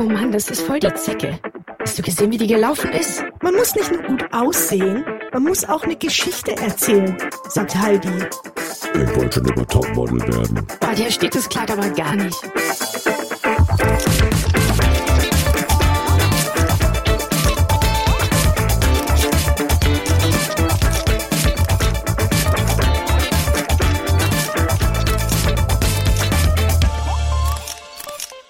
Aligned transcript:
Oh 0.00 0.04
Mann, 0.04 0.32
das 0.32 0.48
ist 0.48 0.62
voll 0.62 0.80
die 0.80 0.94
Zecke. 0.94 1.38
Hast 1.78 1.98
du 1.98 2.02
gesehen, 2.02 2.32
wie 2.32 2.38
die 2.38 2.46
gelaufen 2.46 2.90
ist? 2.92 3.22
Man 3.42 3.54
muss 3.54 3.74
nicht 3.74 3.92
nur 3.92 4.02
gut 4.02 4.24
aussehen, 4.32 5.04
man 5.34 5.42
muss 5.42 5.68
auch 5.68 5.82
eine 5.82 5.94
Geschichte 5.94 6.56
erzählen, 6.56 7.14
sagt 7.50 7.74
Heidi. 7.76 8.08
Ich 8.94 9.16
wollte 9.16 9.40
schon 9.40 9.48
immer 9.48 9.66
Topmodel 9.66 10.20
werden. 10.22 10.66
Boah, 10.80 10.94
dir 10.94 11.10
steht 11.10 11.34
das 11.34 11.46
Kleid 11.50 11.70
aber 11.70 11.90
gar 11.90 12.16
nicht. 12.16 12.40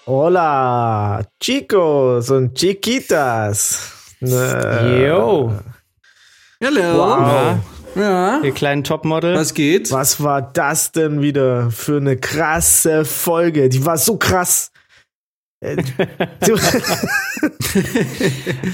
Hola, 0.07 1.00
chicos 1.41 2.31
und 2.31 2.55
chiquitas. 2.59 3.93
Ne, 4.21 5.07
Yo, 5.09 5.53
Hello. 6.63 6.99
Wow. 6.99 7.59
Ja. 7.97 8.41
ihr 8.43 8.53
kleinen 8.53 8.85
Topmodel. 8.85 9.35
Was 9.35 9.55
geht? 9.55 9.91
Was 9.91 10.23
war 10.23 10.43
das 10.43 10.93
denn 10.93 11.23
wieder 11.23 11.71
für 11.71 11.97
eine 11.97 12.17
krasse 12.17 13.05
Folge? 13.05 13.69
Die 13.69 13.85
war 13.85 13.97
so 13.99 14.17
krass. 14.17 14.71
Äh, 15.61 15.77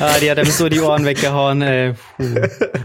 Ah, 0.01 0.19
die 0.21 0.31
hat 0.31 0.39
einem 0.39 0.51
so 0.51 0.69
die 0.69 0.81
Ohren 0.81 1.05
weggehauen, 1.05 1.61
ey. 1.63 1.95
Puh. 2.17 2.25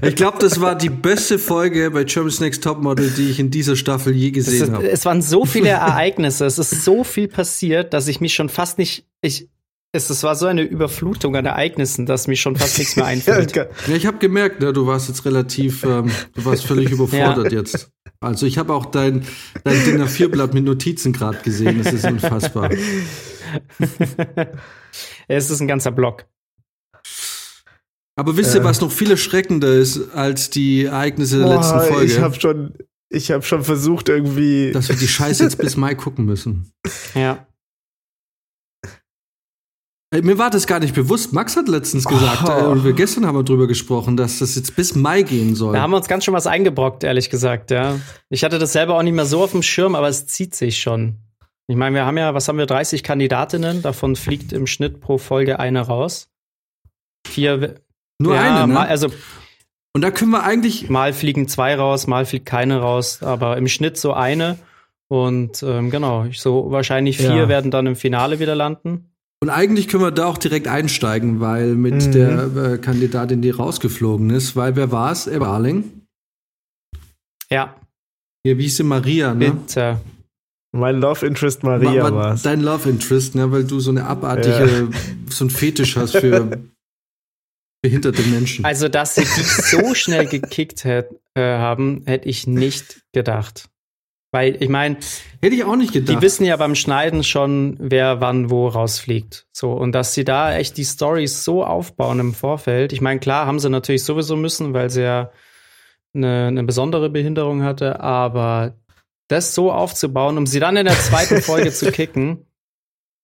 Ich 0.01 0.15
glaube, 0.15 0.37
das 0.39 0.59
war 0.59 0.75
die 0.75 0.89
beste 0.89 1.39
Folge 1.39 1.91
bei 1.91 2.03
Germany's 2.03 2.39
Next 2.39 2.63
Topmodel, 2.63 3.09
die 3.11 3.29
ich 3.29 3.39
in 3.39 3.51
dieser 3.51 3.75
Staffel 3.75 4.13
je 4.13 4.29
Es, 4.29 4.33
gesehen 4.33 4.73
habe. 4.73 4.89
es 4.89 5.05
waren 5.05 5.21
so 5.21 5.45
viele 5.45 5.69
Ereignisse, 5.69 6.45
es 6.45 6.57
ist 6.59 6.83
so 6.83 7.03
viel 7.03 7.27
passiert, 7.27 7.93
dass 7.93 8.07
ich 8.07 8.19
mich 8.21 8.33
schon 8.33 8.49
fast 8.49 8.77
nicht, 8.77 9.05
ich, 9.21 9.49
es, 9.93 10.09
es 10.09 10.23
war 10.23 10.35
so 10.35 10.45
eine 10.45 10.63
Überflutung 10.63 11.35
an 11.35 11.45
Ereignissen, 11.45 12.05
dass 12.05 12.27
mir 12.27 12.37
schon 12.37 12.55
fast 12.55 12.77
nichts 12.77 12.95
mehr 12.95 13.05
einfällt. 13.07 13.55
Ja, 13.55 13.67
ich 13.93 14.05
habe 14.05 14.19
gemerkt, 14.19 14.61
ne, 14.61 14.71
du 14.71 14.87
warst 14.87 15.09
jetzt 15.09 15.25
relativ, 15.25 15.83
ähm, 15.83 16.09
du 16.33 16.45
warst 16.45 16.65
völlig 16.65 16.91
überfordert 16.91 17.51
jetzt. 17.51 17.91
Also 18.21 18.45
ich 18.45 18.57
habe 18.57 18.73
auch 18.73 18.85
dein, 18.85 19.25
dein 19.63 19.83
DIN 19.83 20.01
A4-Blatt 20.01 20.53
mit 20.53 20.63
Notizen 20.63 21.11
gerade 21.11 21.39
gesehen. 21.39 21.83
Das 21.83 21.91
ist 21.91 22.05
unfassbar. 22.05 22.69
es 25.27 25.49
ist 25.49 25.59
ein 25.59 25.67
ganzer 25.67 25.91
Block. 25.91 26.25
Aber 28.15 28.37
wisst 28.37 28.53
ihr, 28.55 28.63
was 28.63 28.79
noch 28.81 28.91
viel 28.91 29.11
erschreckender 29.11 29.73
ist 29.73 30.13
als 30.13 30.51
die 30.51 30.85
Ereignisse 30.85 31.39
der 31.39 31.45
Boah, 31.45 31.55
letzten 31.55 31.79
Folge? 31.79 32.05
Ich 32.05 32.19
habe 32.19 32.39
schon, 32.39 32.73
ich 33.09 33.31
habe 33.31 33.43
schon 33.43 33.63
versucht 33.63 34.09
irgendwie. 34.09 34.71
dass 34.71 34.89
wir 34.89 34.95
die 34.95 35.07
Scheiße 35.07 35.43
jetzt 35.43 35.57
bis 35.57 35.75
Mai 35.75 35.95
gucken 35.95 36.25
müssen. 36.25 36.71
Ja. 37.15 37.47
Mir 40.13 40.37
war 40.37 40.49
das 40.49 40.67
gar 40.67 40.79
nicht 40.79 40.93
bewusst. 40.93 41.31
Max 41.31 41.55
hat 41.55 41.69
letztens 41.69 42.03
gesagt, 42.05 42.43
Oh. 42.49 42.51
äh, 42.51 42.63
und 42.65 42.83
wir 42.83 42.91
gestern 42.91 43.25
haben 43.25 43.37
wir 43.37 43.43
drüber 43.43 43.65
gesprochen, 43.67 44.17
dass 44.17 44.39
das 44.39 44.55
jetzt 44.55 44.75
bis 44.75 44.93
Mai 44.93 45.21
gehen 45.21 45.55
soll. 45.55 45.73
Da 45.73 45.81
haben 45.81 45.91
wir 45.91 45.97
uns 45.97 46.09
ganz 46.09 46.25
schön 46.25 46.33
was 46.33 46.47
eingebrockt, 46.47 47.05
ehrlich 47.05 47.29
gesagt, 47.29 47.71
ja. 47.71 47.97
Ich 48.29 48.43
hatte 48.43 48.59
das 48.59 48.73
selber 48.73 48.97
auch 48.97 49.03
nicht 49.03 49.13
mehr 49.13 49.25
so 49.25 49.41
auf 49.41 49.51
dem 49.51 49.63
Schirm, 49.63 49.95
aber 49.95 50.09
es 50.09 50.27
zieht 50.27 50.53
sich 50.53 50.79
schon. 50.81 51.15
Ich 51.67 51.77
meine, 51.77 51.95
wir 51.95 52.05
haben 52.05 52.17
ja, 52.17 52.33
was 52.33 52.49
haben 52.49 52.57
wir, 52.57 52.65
30 52.65 53.03
Kandidatinnen, 53.03 53.81
davon 53.81 54.17
fliegt 54.17 54.51
im 54.51 54.67
Schnitt 54.67 54.99
pro 54.99 55.17
Folge 55.17 55.59
eine 55.59 55.79
raus. 55.79 56.27
Vier, 57.25 57.75
Nur 58.19 58.35
ja, 58.35 58.41
eine, 58.41 58.67
ne? 58.67 58.73
mal, 58.73 58.87
also 58.87 59.07
und 59.93 60.01
da 60.01 60.11
können 60.11 60.31
wir 60.31 60.43
eigentlich, 60.43 60.89
mal 60.89 61.13
fliegen 61.13 61.47
zwei 61.47 61.75
raus, 61.75 62.07
mal 62.07 62.25
fliegt 62.25 62.45
keine 62.45 62.79
raus, 62.81 63.23
aber 63.23 63.55
im 63.57 63.67
Schnitt 63.69 63.97
so 63.97 64.11
eine. 64.13 64.57
Und 65.07 65.63
ähm, 65.63 65.89
genau, 65.89 66.25
so 66.33 66.71
wahrscheinlich 66.71 67.17
vier 67.17 67.35
Ja. 67.35 67.47
werden 67.49 67.71
dann 67.71 67.87
im 67.87 67.95
Finale 67.97 68.39
wieder 68.39 68.55
landen. 68.55 69.10
Und 69.41 69.49
eigentlich 69.49 69.87
können 69.87 70.03
wir 70.03 70.11
da 70.11 70.25
auch 70.27 70.37
direkt 70.37 70.67
einsteigen, 70.67 71.39
weil 71.39 71.75
mit 71.75 71.95
Mhm. 72.07 72.11
der 72.11 72.55
äh, 72.55 72.77
Kandidatin, 72.77 73.41
die 73.41 73.49
rausgeflogen 73.49 74.29
ist, 74.29 74.55
weil 74.55 74.75
wer 74.75 74.91
war 74.91 75.11
es? 75.11 75.27
Ebba 75.27 75.47
Arling. 75.53 75.91
Ja, 77.49 77.75
Ja, 78.45 78.57
wie 78.57 78.63
hieß 78.63 78.77
sie? 78.77 78.83
Maria, 78.83 79.33
ne? 79.33 79.51
bitte. 79.51 79.99
mein 80.73 80.99
Love 81.01 81.25
Interest 81.27 81.63
Maria 81.63 82.03
War- 82.03 82.11
war 82.11 82.13
war's. 82.13 82.43
Dein 82.43 82.61
Love 82.61 82.89
Interest, 82.89 83.35
ne? 83.35 83.51
Weil 83.51 83.65
du 83.65 83.79
so 83.79 83.91
eine 83.91 84.05
abartige, 84.05 84.89
so 85.29 85.45
ein 85.45 85.49
Fetisch 85.49 85.95
hast 85.97 86.15
für 86.17 86.61
behinderte 87.83 88.21
Menschen. 88.23 88.63
Also, 88.63 88.87
dass 88.87 89.15
sie 89.15 89.21
die 89.23 89.43
so 89.43 89.93
schnell 89.95 90.27
gekickt 90.27 90.83
hätt, 90.85 91.09
äh, 91.35 91.41
haben, 91.41 92.03
hätte 92.05 92.29
ich 92.29 92.47
nicht 92.47 93.01
gedacht. 93.13 93.67
Weil, 94.31 94.61
ich 94.63 94.69
meine, 94.69 94.95
Hätte 95.41 95.55
ich 95.55 95.63
auch 95.65 95.75
nicht 95.75 95.91
gedacht. 95.91 96.17
die 96.17 96.21
wissen 96.21 96.45
ja 96.45 96.55
beim 96.55 96.75
Schneiden 96.75 97.23
schon, 97.23 97.75
wer 97.79 98.21
wann 98.21 98.49
wo 98.49 98.69
rausfliegt. 98.69 99.45
So, 99.51 99.73
und 99.73 99.91
dass 99.91 100.13
sie 100.13 100.23
da 100.23 100.55
echt 100.55 100.77
die 100.77 100.85
Stories 100.85 101.43
so 101.43 101.65
aufbauen 101.65 102.19
im 102.19 102.33
Vorfeld. 102.33 102.93
Ich 102.93 103.01
meine, 103.01 103.19
klar 103.19 103.45
haben 103.45 103.59
sie 103.59 103.69
natürlich 103.69 104.05
sowieso 104.05 104.37
müssen, 104.37 104.73
weil 104.73 104.89
sie 104.89 105.01
ja 105.03 105.31
eine, 106.13 106.47
eine 106.47 106.63
besondere 106.63 107.09
Behinderung 107.09 107.63
hatte, 107.63 107.99
aber 107.99 108.75
das 109.27 109.53
so 109.53 109.71
aufzubauen, 109.71 110.37
um 110.37 110.45
sie 110.45 110.59
dann 110.59 110.77
in 110.77 110.85
der 110.85 110.97
zweiten 110.97 111.41
Folge 111.41 111.71
zu 111.71 111.91
kicken, 111.91 112.45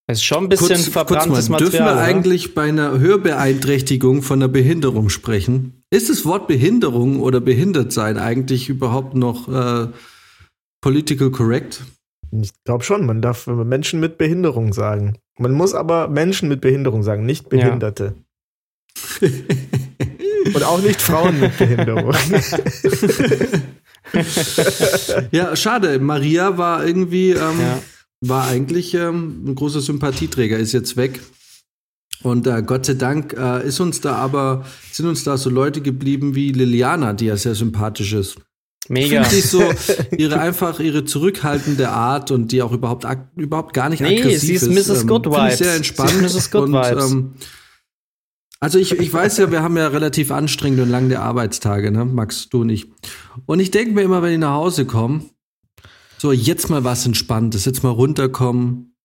ist 0.09 0.23
schon 0.23 0.45
ein 0.45 0.49
bisschen 0.49 0.77
verbranntes 0.77 1.49
mal, 1.49 1.59
Material. 1.59 1.71
Dürfen 1.71 1.85
wir 1.85 2.01
eigentlich 2.01 2.53
bei 2.55 2.63
einer 2.63 2.97
Hörbeeinträchtigung 2.97 4.21
von 4.21 4.39
einer 4.39 4.47
Behinderung 4.47 5.09
sprechen? 5.09 5.83
Ist 5.89 6.09
das 6.09 6.25
Wort 6.25 6.47
Behinderung 6.47 7.19
oder 7.19 7.41
Behindertsein 7.41 8.17
eigentlich 8.17 8.69
überhaupt 8.69 9.15
noch 9.15 9.49
äh, 9.49 9.87
political 10.81 11.31
correct? 11.31 11.83
Ich 12.31 12.51
glaube 12.65 12.83
schon, 12.83 13.05
man 13.05 13.21
darf 13.21 13.47
Menschen 13.47 13.99
mit 13.99 14.17
Behinderung 14.17 14.73
sagen. 14.73 15.17
Man 15.39 15.53
muss 15.53 15.73
aber 15.73 16.07
Menschen 16.09 16.49
mit 16.49 16.61
Behinderung 16.61 17.03
sagen, 17.03 17.25
nicht 17.25 17.49
Behinderte. 17.49 18.15
Und 20.53 20.63
auch 20.63 20.81
nicht 20.81 21.01
Frauen 21.01 21.39
mit 21.39 21.57
Behinderung. 21.57 22.13
Ja, 25.31 25.55
schade. 25.55 25.99
Maria 25.99 26.57
war 26.57 26.85
irgendwie, 26.85 27.31
ähm, 27.31 27.59
Ja. 27.59 27.81
war 28.21 28.47
eigentlich 28.47 28.93
ähm, 28.93 29.43
ein 29.45 29.55
großer 29.55 29.81
Sympathieträger, 29.81 30.57
ist 30.57 30.71
jetzt 30.71 30.95
weg. 30.97 31.19
Und 32.23 32.47
äh, 32.47 32.63
Gott 32.65 32.85
sei 32.85 32.93
Dank 32.95 33.33
äh, 33.37 33.67
ist 33.67 33.79
uns 33.79 34.01
da 34.01 34.15
aber, 34.15 34.65
sind 34.91 35.07
uns 35.07 35.23
da 35.23 35.37
so 35.37 35.49
Leute 35.49 35.81
geblieben 35.81 36.35
wie 36.35 36.51
Liliana, 36.51 37.13
die 37.13 37.25
ja 37.25 37.37
sehr 37.37 37.53
sympathisch 37.53 38.13
ist. 38.13 38.37
Mega. 38.89 39.23
Finde 39.23 39.39
ich 39.39 39.49
so 39.49 39.63
ihre 40.17 40.39
einfach 40.39 40.79
ihre 40.79 41.05
zurückhaltende 41.05 41.89
Art 41.89 42.31
und 42.31 42.51
die 42.51 42.61
auch 42.61 42.71
überhaupt 42.71 43.05
überhaupt 43.35 43.73
gar 43.73 43.89
nicht 43.89 44.01
Nee, 44.01 44.19
aggressiv 44.19 44.39
sie 44.39 44.53
ist 44.53 44.63
ist. 44.63 44.89
Mrs. 44.89 45.07
Good 45.07 45.27
ich 45.27 45.31
Vibes. 45.33 45.57
sehr 45.57 45.75
entspannt. 45.75 46.11
Sie 46.11 46.25
ist 46.25 46.35
Mrs. 46.35 46.51
Good 46.51 46.61
und, 46.63 46.73
Vibes. 46.73 47.11
Ähm, 47.11 47.33
also 48.59 48.79
ich, 48.79 48.91
ich 48.93 49.13
weiß 49.13 49.37
ja, 49.37 49.51
wir 49.51 49.61
haben 49.61 49.77
ja 49.77 49.87
relativ 49.87 50.31
anstrengende 50.31 50.83
und 50.83 50.89
lange 50.89 51.19
Arbeitstage, 51.19 51.91
ne, 51.91 52.05
Max, 52.05 52.49
du 52.49 52.61
und 52.61 52.69
ich. 52.69 52.87
Und 53.45 53.59
ich 53.59 53.69
denke 53.69 53.93
mir 53.93 54.01
immer, 54.01 54.23
wenn 54.23 54.33
ich 54.33 54.39
nach 54.39 54.55
Hause 54.55 54.85
komme, 54.85 55.25
so 56.17 56.31
jetzt 56.31 56.69
mal 56.69 56.83
was 56.83 57.05
Entspanntes, 57.05 57.65
jetzt 57.65 57.83
mal 57.83 57.91
runterkommen, 57.91 58.95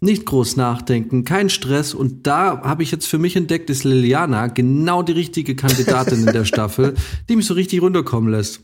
nicht 0.00 0.24
groß 0.26 0.56
nachdenken, 0.56 1.24
kein 1.24 1.50
Stress. 1.50 1.92
Und 1.92 2.26
da 2.26 2.62
habe 2.62 2.82
ich 2.82 2.90
jetzt 2.90 3.06
für 3.06 3.18
mich 3.18 3.36
entdeckt, 3.36 3.68
ist 3.68 3.84
Liliana 3.84 4.46
genau 4.46 5.02
die 5.02 5.12
richtige 5.12 5.56
Kandidatin 5.56 6.26
in 6.26 6.32
der 6.32 6.44
Staffel, 6.46 6.94
die 7.28 7.36
mich 7.36 7.46
so 7.46 7.54
richtig 7.54 7.82
runterkommen 7.82 8.30
lässt. 8.30 8.60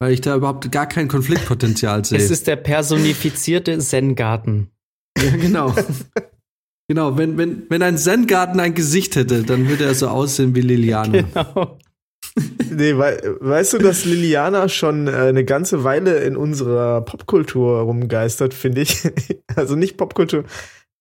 Weil 0.00 0.12
ich 0.12 0.20
da 0.20 0.36
überhaupt 0.36 0.70
gar 0.70 0.86
kein 0.86 1.08
Konfliktpotenzial 1.08 2.04
sehe. 2.04 2.18
Es 2.18 2.30
ist 2.30 2.46
der 2.46 2.56
personifizierte 2.56 3.76
Zen-Garten. 3.78 4.70
ja, 5.18 5.36
genau. 5.36 5.74
genau, 6.88 7.16
wenn, 7.16 7.36
wenn, 7.36 7.64
wenn 7.68 7.82
ein 7.82 7.98
Zen-Garten 7.98 8.60
ein 8.60 8.74
Gesicht 8.74 9.16
hätte, 9.16 9.42
dann 9.42 9.68
würde 9.68 9.84
er 9.84 9.94
so 9.94 10.08
aussehen 10.08 10.54
wie 10.54 10.60
Liliana. 10.60 11.22
Genau. 11.22 11.78
nee, 12.70 12.96
wei 12.96 13.20
weißt 13.40 13.74
du, 13.74 13.78
dass 13.78 14.04
Liliana 14.04 14.68
schon 14.68 15.08
äh, 15.08 15.12
eine 15.12 15.44
ganze 15.44 15.84
Weile 15.84 16.18
in 16.20 16.36
unserer 16.36 17.00
Popkultur 17.02 17.80
rumgeistert, 17.80 18.54
finde 18.54 18.82
ich. 18.82 19.02
Also 19.56 19.74
nicht 19.74 19.96
Popkultur, 19.96 20.44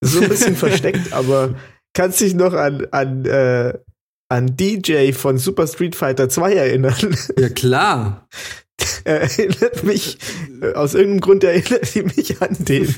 so 0.02 0.20
ein 0.20 0.30
bisschen 0.30 0.56
versteckt, 0.56 1.14
aber 1.14 1.54
kannst 1.94 2.22
dich 2.22 2.34
noch 2.34 2.54
an, 2.54 2.88
an, 2.90 3.24
äh, 3.26 3.78
an 4.30 4.56
DJ 4.58 5.12
von 5.12 5.38
Super 5.38 5.68
Street 5.68 5.96
Fighter 5.96 6.28
2 6.28 6.54
erinnern? 6.54 7.16
Ja, 7.38 7.50
klar. 7.50 8.28
Er 9.04 9.22
erinnert 9.22 9.84
mich, 9.84 10.18
äh, 10.62 10.74
aus 10.74 10.94
irgendeinem 10.94 11.22
Grund 11.22 11.44
erinnert 11.44 11.86
sie 11.86 12.04
mich 12.04 12.42
an 12.42 12.56
den. 12.60 12.88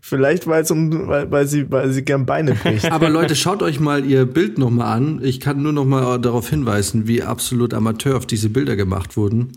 Vielleicht 0.00 0.46
weil, 0.46 0.64
um, 0.70 1.08
weil, 1.08 1.30
weil, 1.30 1.48
sie, 1.48 1.70
weil 1.70 1.92
sie 1.92 2.02
gern 2.02 2.26
Beine 2.26 2.54
bricht. 2.54 2.90
Aber 2.92 3.08
Leute, 3.08 3.34
schaut 3.34 3.62
euch 3.62 3.80
mal 3.80 4.04
ihr 4.04 4.24
Bild 4.24 4.58
noch 4.58 4.70
mal 4.70 4.92
an. 4.92 5.20
Ich 5.22 5.40
kann 5.40 5.62
nur 5.62 5.72
noch 5.72 5.84
mal 5.84 6.18
darauf 6.18 6.48
hinweisen, 6.48 7.08
wie 7.08 7.22
absolut 7.22 7.74
amateurhaft 7.74 8.30
diese 8.30 8.50
Bilder 8.50 8.76
gemacht 8.76 9.16
wurden. 9.16 9.52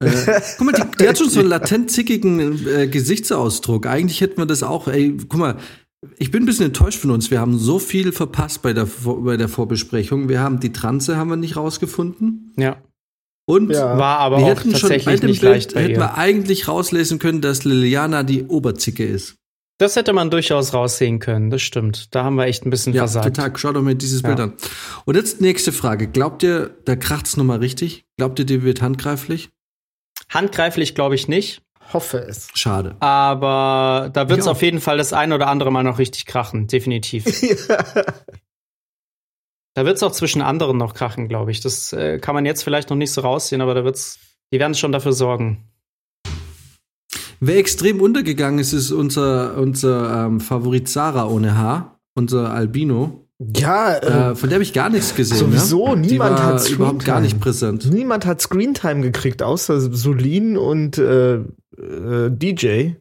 Äh, 0.00 0.10
guck 0.58 0.66
mal, 0.66 0.72
die, 0.72 0.82
die 1.00 1.08
hat 1.08 1.16
schon 1.16 1.30
so 1.30 1.40
einen 1.40 1.48
latent 1.48 1.90
zickigen 1.90 2.68
äh, 2.68 2.86
Gesichtsausdruck. 2.86 3.86
Eigentlich 3.86 4.20
hätten 4.20 4.36
wir 4.36 4.46
das 4.46 4.62
auch. 4.62 4.88
Ey, 4.88 5.16
guck 5.28 5.40
mal, 5.40 5.56
ich 6.18 6.30
bin 6.30 6.42
ein 6.42 6.46
bisschen 6.46 6.66
enttäuscht 6.66 7.00
von 7.00 7.10
uns. 7.10 7.30
Wir 7.30 7.40
haben 7.40 7.58
so 7.58 7.78
viel 7.78 8.12
verpasst 8.12 8.60
bei 8.60 8.74
der, 8.74 8.86
bei 9.04 9.38
der 9.38 9.48
Vorbesprechung. 9.48 10.28
Wir 10.28 10.40
haben 10.40 10.60
die 10.60 10.72
Transe 10.72 11.16
haben 11.16 11.30
wir 11.30 11.36
nicht 11.36 11.56
rausgefunden. 11.56 12.52
Ja. 12.58 12.76
Und 13.48 13.70
Ja. 13.70 13.96
War 13.96 14.18
aber 14.18 14.38
wir 14.38 14.44
auch 14.44 14.48
hätten 14.50 14.62
schon 14.76 14.90
bei 14.90 14.96
tatsächlich 14.98 15.20
dem 15.20 15.30
nicht 15.30 15.40
Bild 15.40 15.52
leicht 15.52 15.74
bei 15.74 15.82
hätten 15.82 15.92
ihr. 15.92 15.98
wir 15.98 16.18
eigentlich 16.18 16.66
rauslesen 16.68 17.18
können, 17.18 17.40
dass 17.40 17.64
Liliana 17.64 18.22
die 18.24 18.44
Oberzicke 18.44 19.04
ist. 19.04 19.36
Das 19.78 19.94
hätte 19.94 20.12
man 20.14 20.30
durchaus 20.30 20.72
raussehen 20.72 21.18
können, 21.18 21.50
das 21.50 21.60
stimmt. 21.62 22.14
Da 22.14 22.24
haben 22.24 22.36
wir 22.36 22.46
echt 22.46 22.64
ein 22.66 22.70
bisschen 22.70 22.92
Ja, 22.94 23.02
versagt. 23.02 23.26
total. 23.36 23.52
Schau 23.56 23.72
doch 23.72 23.82
mal 23.82 23.94
dieses 23.94 24.22
Ja. 24.22 24.28
Bild 24.28 24.40
an. 24.40 24.52
Und 25.04 25.16
jetzt 25.16 25.40
nächste 25.42 25.70
Frage. 25.70 26.08
Glaubt 26.08 26.42
ihr, 26.42 26.70
da 26.86 26.96
kracht's 26.96 27.36
nochmal 27.36 27.58
richtig? 27.58 28.04
Glaubt 28.16 28.38
ihr, 28.38 28.46
die 28.46 28.62
wird 28.62 28.80
handgreiflich? 28.82 29.50
Handgreiflich 30.30 30.94
glaube 30.94 31.14
ich 31.14 31.28
nicht, 31.28 31.62
Hoffe 31.92 32.18
es. 32.18 32.48
Schade. 32.54 32.96
aber 33.00 34.10
da 34.12 34.28
wird 34.28 34.40
es 34.40 34.48
auf 34.48 34.60
jeden 34.62 34.80
Fall 34.80 34.96
das 34.98 35.12
ein 35.12 35.32
oder 35.32 35.46
andere 35.46 35.70
Mal 35.70 35.84
noch 35.84 35.98
richtig 36.00 36.26
krachen, 36.26 36.66
definitiv. 36.66 37.24
Da 39.76 39.84
wird 39.84 39.96
es 39.96 40.02
auch 40.02 40.12
zwischen 40.12 40.40
anderen 40.40 40.78
noch 40.78 40.94
krachen, 40.94 41.28
glaube 41.28 41.50
ich. 41.50 41.60
Das 41.60 41.92
äh, 41.92 42.18
kann 42.18 42.34
man 42.34 42.46
jetzt 42.46 42.62
vielleicht 42.64 42.88
noch 42.88 42.96
nicht 42.96 43.12
so 43.12 43.20
raussehen, 43.20 43.60
aber 43.60 43.74
da 43.74 43.84
wird's, 43.84 44.18
die 44.50 44.58
werden 44.58 44.74
schon 44.74 44.90
dafür 44.90 45.12
sorgen. 45.12 45.68
Wer 47.40 47.58
extrem 47.58 48.00
untergegangen 48.00 48.58
ist, 48.58 48.72
ist 48.72 48.90
unser, 48.90 49.58
unser 49.58 50.24
ähm, 50.26 50.40
Favorit 50.40 50.88
Sarah 50.88 51.26
ohne 51.28 51.58
Haar, 51.58 52.00
unser 52.14 52.52
Albino. 52.54 53.28
Ja, 53.54 53.92
äh, 53.96 54.30
Äh, 54.30 54.34
von 54.34 54.48
der 54.48 54.56
habe 54.56 54.62
ich 54.62 54.72
gar 54.72 54.88
nichts 54.88 55.14
gesehen. 55.14 55.36
Sowieso, 55.36 55.94
ne? 55.94 56.00
Die 56.02 56.12
niemand 56.12 56.38
war 56.38 56.44
hat 56.54 56.70
überhaupt 56.70 57.04
gar 57.04 57.20
nicht 57.20 57.32
Screentime. 57.36 57.76
präsent. 57.76 57.92
niemand 57.92 58.24
hat 58.24 58.40
Screentime 58.40 59.02
gekriegt, 59.02 59.42
außer 59.42 59.78
Solin 59.94 60.56
und 60.56 60.96
äh, 60.96 61.34
äh, 61.34 62.30
DJ. 62.30 62.92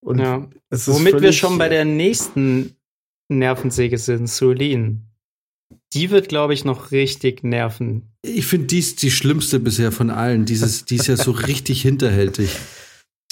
Und 0.00 0.18
Ja. 0.20 0.48
es 0.70 0.88
ist 0.88 0.94
Womit 0.94 1.20
wir 1.20 1.34
schon 1.34 1.58
bei 1.58 1.68
der 1.68 1.84
nächsten 1.84 2.74
Nervensäge 3.28 3.98
sind, 3.98 4.30
Sulin. 4.30 5.02
Die 5.94 6.10
wird, 6.10 6.28
glaube 6.28 6.54
ich, 6.54 6.64
noch 6.64 6.90
richtig 6.90 7.44
nerven. 7.44 8.02
Ich 8.22 8.46
finde, 8.46 8.66
die 8.66 8.80
ist 8.80 9.02
die 9.02 9.10
schlimmste 9.10 9.60
bisher 9.60 9.92
von 9.92 10.10
allen. 10.10 10.44
Dieses, 10.44 10.84
die 10.84 10.96
ist 10.96 11.06
ja 11.06 11.16
so 11.16 11.30
richtig 11.48 11.82
hinterhältig. 11.82 12.50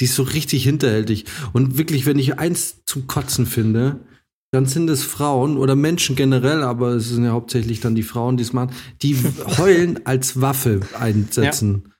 Die 0.00 0.04
ist 0.04 0.14
so 0.14 0.22
richtig 0.22 0.64
hinterhältig. 0.64 1.24
Und 1.52 1.78
wirklich, 1.78 2.06
wenn 2.06 2.18
ich 2.18 2.38
eins 2.38 2.82
zum 2.86 3.06
Kotzen 3.06 3.46
finde, 3.46 4.00
dann 4.54 4.66
sind 4.66 4.88
es 4.88 5.02
Frauen 5.02 5.56
oder 5.56 5.74
Menschen 5.74 6.14
generell, 6.14 6.62
aber 6.62 6.90
es 6.90 7.08
sind 7.08 7.24
ja 7.24 7.32
hauptsächlich 7.32 7.80
dann 7.80 7.96
die 7.96 8.04
Frauen, 8.04 8.36
die 8.36 8.44
es 8.44 8.52
machen, 8.52 8.72
die 9.02 9.16
heulen 9.58 10.06
als 10.06 10.40
Waffe 10.40 10.80
einsetzen. 10.98 11.92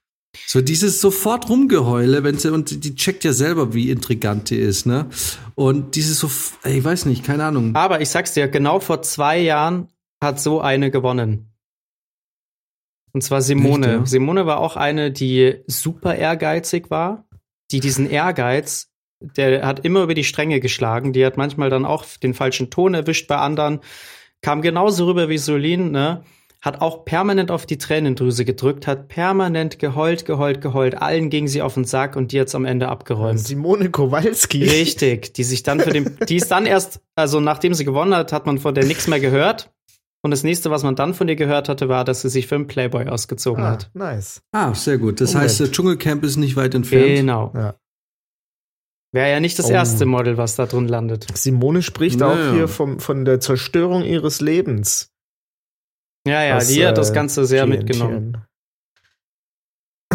So 0.46 0.60
dieses 0.60 1.00
sofort 1.00 1.48
Rumgeheule, 1.48 2.24
wenn 2.24 2.38
sie, 2.38 2.52
und 2.52 2.84
die 2.84 2.94
checkt 2.94 3.24
ja 3.24 3.32
selber, 3.32 3.74
wie 3.74 3.90
intrigant 3.90 4.50
die 4.50 4.56
ist, 4.56 4.86
ne? 4.86 5.06
Und 5.54 5.94
dieses 5.94 6.18
so, 6.18 6.30
ich 6.64 6.82
weiß 6.82 7.06
nicht, 7.06 7.24
keine 7.24 7.44
Ahnung. 7.44 7.74
Aber 7.76 8.00
ich 8.00 8.08
sag's 8.08 8.34
dir, 8.34 8.48
genau 8.48 8.80
vor 8.80 9.02
zwei 9.02 9.38
Jahren 9.38 9.88
hat 10.24 10.40
so 10.40 10.60
eine 10.60 10.90
gewonnen. 10.90 11.54
Und 13.12 13.22
zwar 13.22 13.42
Simone. 13.42 13.86
Echt, 13.86 13.98
ja? 14.00 14.06
Simone 14.06 14.46
war 14.46 14.58
auch 14.58 14.76
eine, 14.76 15.12
die 15.12 15.62
super 15.68 16.16
ehrgeizig 16.16 16.90
war, 16.90 17.28
die 17.70 17.80
diesen 17.80 18.10
Ehrgeiz, 18.10 18.90
der 19.20 19.64
hat 19.64 19.84
immer 19.84 20.02
über 20.02 20.14
die 20.14 20.24
Stränge 20.24 20.60
geschlagen, 20.60 21.12
die 21.12 21.24
hat 21.24 21.36
manchmal 21.36 21.70
dann 21.70 21.84
auch 21.84 22.04
den 22.22 22.34
falschen 22.34 22.70
Ton 22.70 22.92
erwischt 22.92 23.28
bei 23.28 23.36
anderen, 23.36 23.80
kam 24.42 24.62
genauso 24.62 25.06
rüber 25.06 25.28
wie 25.28 25.38
Solin, 25.38 25.92
ne? 25.92 26.24
Hat 26.60 26.80
auch 26.80 27.04
permanent 27.04 27.50
auf 27.50 27.66
die 27.66 27.76
Tränendrüse 27.76 28.46
gedrückt, 28.46 28.86
hat 28.86 29.08
permanent 29.08 29.78
geheult, 29.78 30.24
geheult, 30.24 30.62
geheult. 30.62 31.00
Allen 31.00 31.28
ging 31.28 31.46
sie 31.46 31.60
auf 31.60 31.74
den 31.74 31.84
Sack 31.84 32.16
und 32.16 32.32
die 32.32 32.40
hat's 32.40 32.54
am 32.54 32.64
Ende 32.64 32.88
abgeräumt. 32.88 33.38
Simone 33.38 33.90
Kowalski. 33.90 34.64
Richtig, 34.64 35.34
die 35.34 35.44
sich 35.44 35.62
dann 35.62 35.78
für 35.80 35.90
den, 35.90 36.16
die 36.26 36.36
ist 36.36 36.50
dann 36.50 36.64
erst, 36.64 37.02
also 37.16 37.38
nachdem 37.38 37.74
sie 37.74 37.84
gewonnen 37.84 38.14
hat, 38.14 38.32
hat 38.32 38.46
man 38.46 38.58
von 38.58 38.74
der 38.74 38.86
nichts 38.86 39.08
mehr 39.08 39.20
gehört. 39.20 39.73
Und 40.24 40.30
das 40.30 40.42
nächste, 40.42 40.70
was 40.70 40.82
man 40.82 40.96
dann 40.96 41.12
von 41.12 41.28
ihr 41.28 41.36
gehört 41.36 41.68
hatte, 41.68 41.90
war, 41.90 42.02
dass 42.04 42.22
sie 42.22 42.30
sich 42.30 42.46
für 42.46 42.54
einen 42.54 42.66
Playboy 42.66 43.08
ausgezogen 43.08 43.62
Ah, 43.62 43.72
hat. 43.72 43.90
nice. 43.92 44.40
Ah, 44.52 44.72
sehr 44.74 44.96
gut. 44.96 45.20
Das 45.20 45.34
Moment. 45.34 45.50
heißt, 45.50 45.60
der 45.60 45.70
Dschungelcamp 45.70 46.24
ist 46.24 46.36
nicht 46.36 46.56
weit 46.56 46.74
entfernt. 46.74 47.16
Genau. 47.16 47.52
Ja. 47.54 47.74
Wäre 49.12 49.30
ja 49.30 49.40
nicht 49.40 49.58
das 49.58 49.66
Oh. 49.66 49.72
erste 49.72 50.06
Model, 50.06 50.38
was 50.38 50.56
da 50.56 50.64
drin 50.64 50.88
landet. 50.88 51.26
Simone 51.34 51.82
spricht 51.82 52.20
Naja. 52.20 52.32
auch 52.50 52.54
hier 52.54 52.68
vom, 52.68 53.00
von 53.00 53.26
der 53.26 53.38
Zerstörung 53.40 54.02
ihres 54.02 54.40
Lebens. 54.40 55.10
Ja, 56.26 56.42
ja, 56.42 56.56
was, 56.56 56.68
die 56.68 56.82
hat 56.86 56.92
äh, 56.92 56.94
das 56.94 57.12
Ganze 57.12 57.44
sehr 57.44 57.66
TNT 57.66 57.78
mitgenommen. 57.80 58.38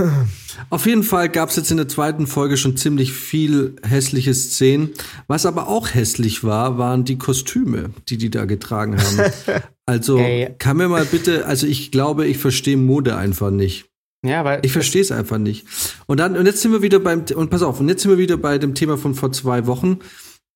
Auf 0.71 0.85
jeden 0.85 1.03
Fall 1.03 1.29
gab 1.29 1.49
es 1.49 1.55
jetzt 1.55 1.69
in 1.71 1.77
der 1.77 1.87
zweiten 1.87 2.25
Folge 2.25 2.57
schon 2.57 2.77
ziemlich 2.77 3.13
viel 3.13 3.75
hässliche 3.85 4.33
Szenen. 4.33 4.89
Was 5.27 5.45
aber 5.45 5.67
auch 5.67 5.93
hässlich 5.93 6.43
war, 6.43 6.77
waren 6.77 7.05
die 7.05 7.17
Kostüme, 7.17 7.91
die 8.09 8.17
die 8.17 8.29
da 8.31 8.45
getragen 8.45 8.97
haben. 8.99 9.31
Also 9.89 10.19
Ey. 10.19 10.53
kann 10.59 10.77
mir 10.77 10.87
mal 10.87 11.03
bitte, 11.03 11.47
also 11.47 11.65
ich 11.65 11.89
glaube, 11.89 12.27
ich 12.27 12.37
verstehe 12.37 12.77
Mode 12.77 13.17
einfach 13.17 13.49
nicht. 13.49 13.85
Ja, 14.23 14.45
weil 14.45 14.59
Ich 14.63 14.71
verstehe 14.71 15.01
es 15.01 15.11
einfach 15.11 15.39
nicht. 15.39 15.65
Und 16.05 16.19
dann 16.19 16.37
und 16.37 16.45
jetzt 16.45 16.61
sind 16.61 16.71
wir 16.71 16.83
wieder 16.83 16.99
beim 16.99 17.25
und 17.33 17.49
pass 17.49 17.63
auf, 17.63 17.79
und 17.79 17.89
jetzt 17.89 18.03
sind 18.03 18.11
wir 18.11 18.19
wieder 18.19 18.37
bei 18.37 18.59
dem 18.59 18.75
Thema 18.75 18.99
von 18.99 19.15
vor 19.15 19.31
zwei 19.31 19.65
Wochen. 19.65 19.97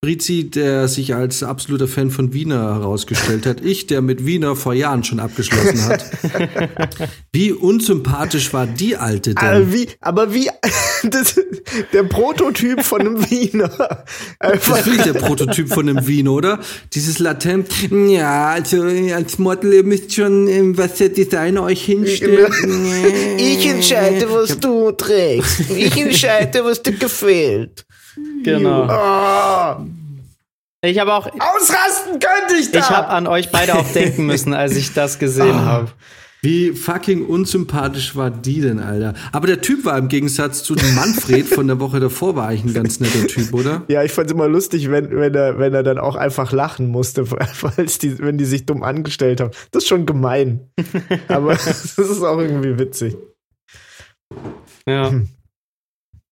Brizi, 0.04 0.50
der 0.50 0.86
sich 0.86 1.14
als 1.14 1.42
absoluter 1.42 1.88
Fan 1.88 2.10
von 2.10 2.34
Wiener 2.34 2.74
herausgestellt 2.74 3.46
hat. 3.46 3.64
Ich, 3.64 3.86
der 3.86 4.02
mit 4.02 4.26
Wiener 4.26 4.54
vor 4.54 4.74
Jahren 4.74 5.02
schon 5.02 5.18
abgeschlossen 5.18 5.82
hat. 5.86 6.04
Wie 7.32 7.52
unsympathisch 7.52 8.52
war 8.52 8.66
die 8.66 8.98
Alte 8.98 9.34
denn? 9.34 9.48
Aber 9.48 9.72
wie, 9.72 9.88
aber 10.02 10.34
wie, 10.34 10.50
das, 11.04 11.40
der 11.94 12.02
Prototyp 12.02 12.82
von 12.82 13.00
einem 13.00 13.30
Wiener. 13.30 13.68
Das 13.68 14.52
Einfach, 14.52 14.78
ist 14.78 14.86
wirklich 14.86 15.04
der 15.04 15.14
Prototyp 15.14 15.70
von 15.70 15.88
einem 15.88 16.06
Wien, 16.06 16.28
oder? 16.28 16.60
Dieses 16.92 17.18
latent, 17.18 17.68
ja, 17.90 18.48
also 18.48 18.82
als 18.82 19.38
Model 19.38 19.72
ihr 19.72 19.84
müsst 19.84 20.12
schon, 20.12 20.48
ähm, 20.48 20.76
was 20.76 20.96
der 20.96 21.08
Designer 21.08 21.62
euch 21.62 21.82
hinstellt. 21.82 22.52
ich 23.38 23.66
entscheide, 23.66 24.30
was 24.30 24.58
du 24.60 24.92
trägst. 24.92 25.60
Ich 25.70 25.96
entscheide, 25.96 26.62
was 26.62 26.82
dir 26.82 26.92
gefällt. 26.92 27.86
Genau. 28.42 28.86
Oh, 28.88 29.86
Ich 30.84 30.98
habe 30.98 31.12
auch, 31.14 31.26
ausrasten 31.26 32.20
könnte 32.20 32.56
ich 32.60 32.70
da. 32.70 32.78
ich 32.78 32.90
habe 32.90 33.08
an 33.08 33.26
euch 33.26 33.50
beide 33.50 33.74
auch 33.74 33.88
denken 33.94 34.26
müssen, 34.26 34.54
als 34.54 34.76
ich 34.76 34.92
das 34.92 35.18
gesehen 35.18 35.60
habe. 35.64 35.90
Wie 36.44 36.72
fucking 36.72 37.24
unsympathisch 37.24 38.16
war 38.16 38.30
die 38.30 38.60
denn, 38.60 38.78
Alter? 38.78 39.14
Aber 39.32 39.46
der 39.46 39.62
Typ 39.62 39.86
war 39.86 39.96
im 39.96 40.08
Gegensatz 40.08 40.62
zu 40.62 40.74
dem 40.74 40.94
Manfred 40.94 41.46
von 41.46 41.66
der 41.66 41.80
Woche 41.80 42.00
davor, 42.00 42.36
war 42.36 42.48
eigentlich 42.48 42.66
ein 42.66 42.74
ganz 42.74 43.00
netter 43.00 43.26
Typ, 43.26 43.54
oder? 43.54 43.82
ja, 43.88 44.02
ich 44.04 44.12
fand's 44.12 44.30
immer 44.30 44.46
lustig, 44.46 44.90
wenn, 44.90 45.10
wenn, 45.10 45.34
er, 45.34 45.58
wenn 45.58 45.72
er 45.72 45.82
dann 45.82 45.96
auch 45.96 46.16
einfach 46.16 46.52
lachen 46.52 46.88
musste, 46.90 47.24
falls 47.54 47.96
die, 47.96 48.18
wenn 48.18 48.36
die 48.36 48.44
sich 48.44 48.66
dumm 48.66 48.82
angestellt 48.82 49.40
haben. 49.40 49.52
Das 49.70 49.84
ist 49.84 49.88
schon 49.88 50.04
gemein. 50.04 50.68
Aber 51.28 51.52
das 51.54 51.96
ist 51.96 52.22
auch 52.22 52.38
irgendwie 52.38 52.78
witzig. 52.78 53.16
Ja. 54.86 55.12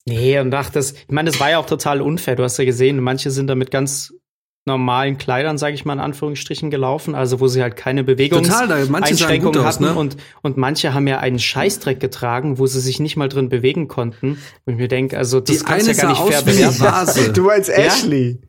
Nee, 0.08 0.38
und 0.40 0.50
dachte, 0.50 0.72
das, 0.74 0.92
ich 0.92 1.10
meine, 1.10 1.30
das 1.30 1.38
war 1.40 1.50
ja 1.50 1.58
auch 1.58 1.66
total 1.66 2.00
unfair. 2.02 2.34
Du 2.36 2.42
hast 2.42 2.58
ja 2.58 2.64
gesehen, 2.64 3.00
manche 3.00 3.30
sind 3.30 3.46
da 3.46 3.54
mit 3.54 3.70
ganz 3.70 4.12
normalen 4.64 5.18
Kleidern, 5.18 5.58
sage 5.58 5.74
ich 5.74 5.84
mal 5.84 5.94
in 5.94 5.98
Anführungsstrichen, 6.00 6.70
gelaufen, 6.70 7.14
also 7.16 7.40
wo 7.40 7.48
sie 7.48 7.62
halt 7.62 7.76
keine 7.76 8.04
Bewegungseinschränkungen 8.04 9.54
gut 9.54 9.58
aus, 9.58 9.74
hatten 9.74 9.84
ne? 9.84 9.94
und, 9.94 10.16
und 10.42 10.56
manche 10.56 10.94
haben 10.94 11.06
ja 11.08 11.18
einen 11.18 11.40
Scheißdreck 11.40 11.98
getragen, 11.98 12.58
wo 12.58 12.66
sie 12.66 12.80
sich 12.80 13.00
nicht 13.00 13.16
mal 13.16 13.28
drin 13.28 13.48
bewegen 13.48 13.88
konnten. 13.88 14.38
Und 14.64 14.74
ich 14.74 14.76
mir 14.76 14.86
denke, 14.88 15.18
also 15.18 15.40
das 15.40 15.58
Die 15.58 15.64
kannst 15.64 15.86
du 15.86 15.90
eine 15.90 15.98
ja 15.98 16.02
gar 16.04 16.24
nicht 16.24 16.34
fair 16.34 16.42
bewerten. 16.42 17.32
Du 17.34 17.42
meinst 17.42 17.70
Ashley? 17.70 18.40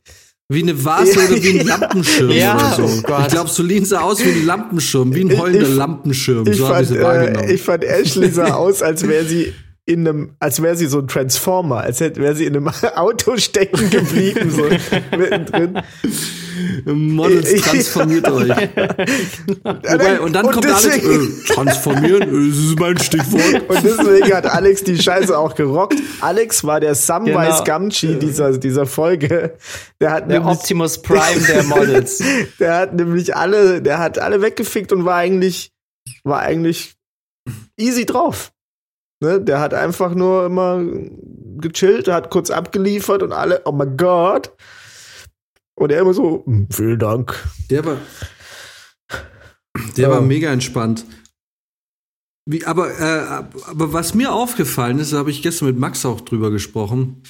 Wie 0.50 0.62
eine 0.62 0.86
Vase 0.86 1.18
oder 1.20 1.42
wie 1.42 1.60
ein 1.60 1.66
Lampenschirm 1.68 2.30
Ja, 2.32 2.58
oder 2.58 2.75
so. 2.75 2.84
oh 2.84 3.18
ich 3.22 3.28
glaube, 3.30 3.50
Solin 3.50 3.86
sah 3.86 4.01
aus 4.01 4.24
wie 4.24 4.30
ein 4.30 4.46
Lampenschirm, 4.46 5.16
wie 5.16 5.22
ein 5.22 5.39
heulender 5.39 5.68
Ich- 5.70 5.75
Lampenschirm. 5.75 6.46
Ich 6.48 6.58
so 6.58 6.68
habe 6.68 6.84
ich 6.84 6.89
fand, 6.89 7.00
sie 7.00 7.04
wahrgenommen. 7.04 7.50
äh, 7.50 7.54
ich 7.54 7.62
fand 7.62 7.84
Ashley 7.86 8.30
sah 8.30 8.54
aus, 8.56 8.84
als 8.84 9.08
wäre 9.08 9.24
sie 9.25 9.54
in 9.86 10.08
einem, 10.08 10.36
als 10.40 10.62
wäre 10.62 10.78
sie 10.78 10.86
so 10.86 11.00
ein 11.00 11.08
Transformer, 11.08 11.82
als 11.82 12.00
hätte 12.00 12.22
wäre 12.22 12.36
sie 12.36 12.46
in 12.46 12.56
einem 12.56 12.68
Auto 12.96 13.36
stecken 13.38 13.90
geblieben, 13.90 14.50
so 14.50 14.63
mittendrin. 15.18 15.82
Models 16.86 17.54
transformiert 17.62 18.28
euch. 18.32 18.50
Wobei, 19.63 20.22
und 20.22 20.34
dann 20.34 20.50
kommt 20.52 20.63
deswegen, 20.63 21.06
Alex, 21.08 21.50
äh, 21.50 21.54
transformieren, 21.54 22.22
äh, 22.22 22.50
das 22.50 22.58
ist 22.60 22.80
mein 22.80 22.98
Stichwort. 22.98 23.70
Und 23.70 23.84
deswegen 23.84 24.34
hat 24.34 24.46
Alex 24.46 24.84
die 24.84 24.98
Scheiße 24.98 25.38
auch 25.38 25.56
gerockt. 25.56 25.96
Alex 26.22 26.63
war 26.63 26.80
der 26.80 26.96
Samwise 26.96 27.34
Genau. 27.34 27.63
Gamgee 27.63 28.16
dieser, 28.16 28.58
dieser 28.58 28.86
Folge. 28.86 29.58
Der 30.00 30.12
hat 30.12 30.30
Der 30.30 30.40
nämlich, 30.40 30.58
Optimus 30.58 31.02
Prime 31.02 31.42
der 31.48 31.63
Models. 31.63 32.24
der 32.60 32.75
hat 32.78 32.94
nämlich 32.94 33.36
alle, 33.36 33.82
der 33.82 34.00
hat 34.00 34.20
alle 34.20 34.42
weggefickt 34.42 34.94
und 34.94 35.04
war 35.04 35.16
eigentlich, 35.18 35.72
war 36.24 36.40
eigentlich 36.40 36.94
easy 37.78 38.06
drauf. 38.06 38.53
Ne? 39.24 39.42
Der 39.42 39.60
hat 39.60 39.74
einfach 39.74 40.13
nur 40.13 40.46
immer 40.46 40.84
gechillt, 41.58 42.08
hat 42.10 42.30
kurz 42.30 42.51
abgeliefert 42.51 43.24
und 43.24 43.32
alle, 43.32 43.62
oh 43.65 43.72
mein 43.72 43.96
Gott. 43.96 44.51
Und 45.75 45.92
er 45.92 46.01
immer 46.01 46.13
so, 46.13 46.44
"Hm, 46.46 46.68
vielen 46.70 47.00
Dank. 47.00 47.36
Der 47.70 47.86
war, 47.86 47.98
der 49.98 50.10
war 50.10 50.22
mega 50.22 50.51
entspannt. 50.51 51.06
Wie, 52.46 52.65
aber, 52.65 53.00
äh, 53.00 53.46
aber 53.68 53.94
was 53.94 54.13
mir 54.13 54.34
aufgefallen 54.34 55.00
ist, 55.00 55.13
da 55.13 55.18
habe 55.18 55.32
ich 55.32 55.42
gestern 55.42 55.70
mit 55.70 55.80
Max 55.80 56.06
auch 56.06 56.22
drüber 56.22 56.51
gesprochen. 56.51 57.24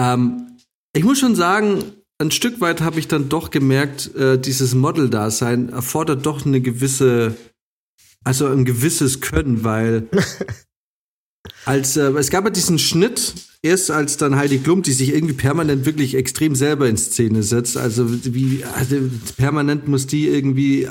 Ähm, 0.00 0.56
ich 0.96 1.04
muss 1.04 1.18
schon 1.18 1.34
sagen, 1.36 1.84
ein 2.18 2.30
Stück 2.30 2.60
weit 2.60 2.80
habe 2.80 2.98
ich 2.98 3.08
dann 3.08 3.28
doch 3.28 3.50
gemerkt, 3.50 4.14
äh, 4.14 4.38
dieses 4.38 4.74
Model-Dasein 4.74 5.68
erfordert 5.68 6.24
doch 6.24 6.46
eine 6.46 6.62
gewisse, 6.62 7.36
also 8.24 8.46
ein 8.48 8.64
gewisses 8.64 9.20
Können, 9.20 9.64
weil 9.64 10.08
als 11.64 11.96
äh, 11.96 12.10
es 12.12 12.30
gab 12.30 12.44
ja 12.44 12.50
diesen 12.50 12.78
Schnitt 12.78 13.34
erst 13.62 13.90
als 13.90 14.16
dann 14.16 14.36
Heidi 14.36 14.58
Klum, 14.58 14.82
die 14.82 14.92
sich 14.92 15.14
irgendwie 15.14 15.34
permanent 15.34 15.86
wirklich 15.86 16.14
extrem 16.14 16.54
selber 16.54 16.88
in 16.88 16.96
Szene 16.96 17.42
setzt, 17.42 17.76
also 17.76 18.06
wie 18.08 18.64
also 18.64 18.96
permanent 19.36 19.88
muss 19.88 20.06
die 20.06 20.28
irgendwie 20.28 20.88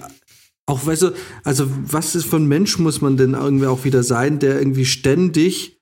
auch, 0.66 0.86
weißt 0.86 1.02
du, 1.04 1.12
also 1.44 1.68
was 1.86 2.16
ist 2.16 2.25
für 2.25 2.38
ein 2.38 2.48
Mensch 2.48 2.80
muss 2.80 3.02
man 3.02 3.18
denn 3.18 3.34
irgendwie 3.34 3.68
auch 3.68 3.84
wieder 3.84 4.04
sein, 4.04 4.40
der 4.40 4.58
irgendwie 4.58 4.86
ständig 4.86 5.78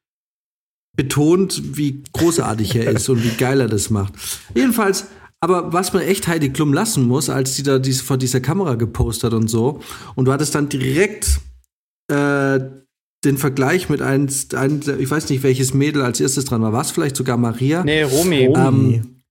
betont, 0.96 1.78
wie 1.78 2.04
großartig 2.14 2.76
er 2.76 2.92
ist 2.96 3.08
und 3.10 3.24
wie 3.24 3.38
geil 3.38 3.62
er 3.62 3.68
das 3.68 3.90
macht. 3.90 4.14
Jedenfalls, 4.56 5.06
aber 5.42 5.74
was 5.74 5.92
man 5.92 6.04
echt 6.04 6.28
Heidi 6.28 6.52
Klum 6.52 6.72
lassen 6.72 7.08
muss, 7.08 7.30
als 7.30 7.56
die 7.56 7.64
da 7.64 7.80
diese, 7.80 8.04
vor 8.04 8.18
dieser 8.18 8.40
Kamera 8.40 8.76
gepostet 8.76 9.34
und 9.34 9.48
so, 9.48 9.80
und 10.16 10.26
du 10.26 10.32
hattest 10.32 10.54
dann 10.54 10.70
direkt 10.70 11.42
äh, 12.08 12.60
den 13.24 13.38
Vergleich 13.38 13.90
mit 13.90 14.02
einem, 14.02 14.30
ein, 14.56 14.82
ich 15.00 15.10
weiß 15.10 15.30
nicht, 15.30 15.44
welches 15.44 15.74
Mädel 15.74 16.04
als 16.04 16.20
erstes 16.20 16.46
dran 16.46 16.62
war. 16.62 16.74
War 16.74 16.82
es 16.82 16.92
vielleicht 16.92 17.16
sogar 17.16 17.38
Maria? 17.38 17.84
Nee, 17.84 18.04
Romy. 18.04 18.52
Ähm, 18.56 19.22